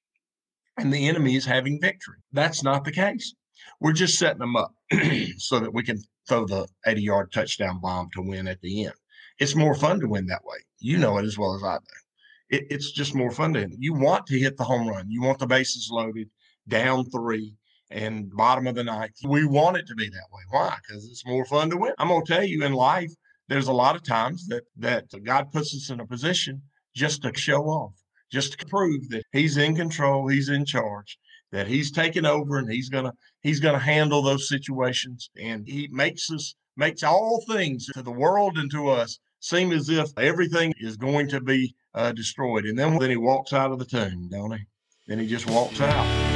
and 0.77 0.93
the 0.93 1.09
enemy 1.09 1.37
is 1.37 1.45
having 1.47 1.81
victory. 1.81 2.19
That's 2.33 2.63
not 2.63 2.85
the 2.85 2.93
case. 2.93 3.35
We're 3.81 3.93
just 3.93 4.19
setting 4.19 4.41
them 4.41 4.57
up 4.57 4.75
so 5.39 5.61
that 5.61 5.73
we 5.73 5.83
can 5.85 6.03
throw 6.29 6.45
the 6.45 6.67
80 6.87 7.03
yard 7.03 7.33
touchdown 7.33 7.81
bomb 7.81 8.11
to 8.15 8.23
win 8.23 8.49
at 8.49 8.61
the 8.61 8.87
end. 8.87 8.95
It's 9.39 9.55
more 9.55 9.75
fun 9.75 10.01
to 10.01 10.09
win 10.09 10.27
that 10.27 10.45
way. 10.45 10.59
You 10.81 10.99
know 10.99 11.19
it 11.19 11.25
as 11.25 11.39
well 11.39 11.55
as 11.55 11.63
I 11.63 11.79
do. 11.79 12.57
It, 12.57 12.67
it's 12.71 12.91
just 12.91 13.15
more 13.15 13.31
fun 13.31 13.53
to 13.55 13.61
win. 13.61 13.77
you 13.79 13.95
want 13.95 14.27
to 14.27 14.39
hit 14.39 14.57
the 14.57 14.65
home 14.65 14.89
run. 14.89 15.07
You 15.09 15.23
want 15.23 15.39
the 15.39 15.47
bases 15.47 15.89
loaded, 15.91 16.29
down 16.69 17.05
three, 17.11 17.55
and 17.91 18.31
bottom 18.35 18.67
of 18.67 18.75
the 18.75 18.85
ninth. 18.85 19.17
We 19.25 19.47
want 19.47 19.77
it 19.77 19.87
to 19.89 19.95
be 19.95 20.09
that 20.09 20.29
way. 20.33 20.43
Why? 20.51 20.77
Because 20.87 21.05
it's 21.07 21.27
more 21.27 21.45
fun 21.45 21.71
to 21.71 21.77
win. 21.77 21.93
I'm 21.99 22.09
gonna 22.09 22.25
tell 22.25 22.45
you 22.45 22.65
in 22.65 22.73
life, 22.73 23.13
there's 23.49 23.69
a 23.69 23.73
lot 23.73 23.97
of 23.97 24.03
times 24.03 24.47
that 24.49 24.65
that 24.77 25.05
God 25.25 25.53
puts 25.53 25.75
us 25.75 25.91
in 25.91 26.01
a 26.01 26.07
position 26.07 26.63
just 26.95 27.23
to 27.23 27.33
show 27.37 27.65
off, 27.65 27.95
just 28.33 28.59
to 28.59 28.67
prove 28.67 29.09
that 29.11 29.25
He's 29.33 29.57
in 29.57 29.77
control, 29.77 30.27
He's 30.29 30.49
in 30.49 30.65
charge, 30.65 31.19
that 31.53 31.69
He's 31.69 31.91
taking 31.91 32.27
over, 32.27 32.59
and 32.59 32.71
He's 32.71 32.89
gonna 32.89 33.13
He's 33.43 33.61
gonna 33.61 33.79
handle 33.79 34.23
those 34.23 34.49
situations, 34.49 35.31
and 35.41 35.67
He 35.67 35.89
makes 35.93 36.31
us 36.31 36.55
makes 36.77 37.03
all 37.03 37.43
things 37.49 37.87
to 37.87 38.03
the 38.03 38.11
world 38.11 38.59
and 38.59 38.71
to 38.71 38.89
us 38.89 39.19
seem 39.41 39.73
as 39.73 39.89
if 39.89 40.11
everything 40.19 40.75
is 40.79 40.97
going 40.97 41.29
to 41.29 41.41
be 41.41 41.75
uh, 41.95 42.13
destroyed. 42.13 42.65
And 42.65 42.79
then 42.79 42.99
then 42.99 43.11
He 43.11 43.17
walks 43.17 43.53
out 43.53 43.71
of 43.71 43.79
the 43.79 43.85
tomb, 43.85 44.29
don't 44.31 44.53
He? 44.53 44.65
Then 45.07 45.19
He 45.21 45.27
just 45.27 45.49
walks 45.49 45.81
out. 45.81 46.36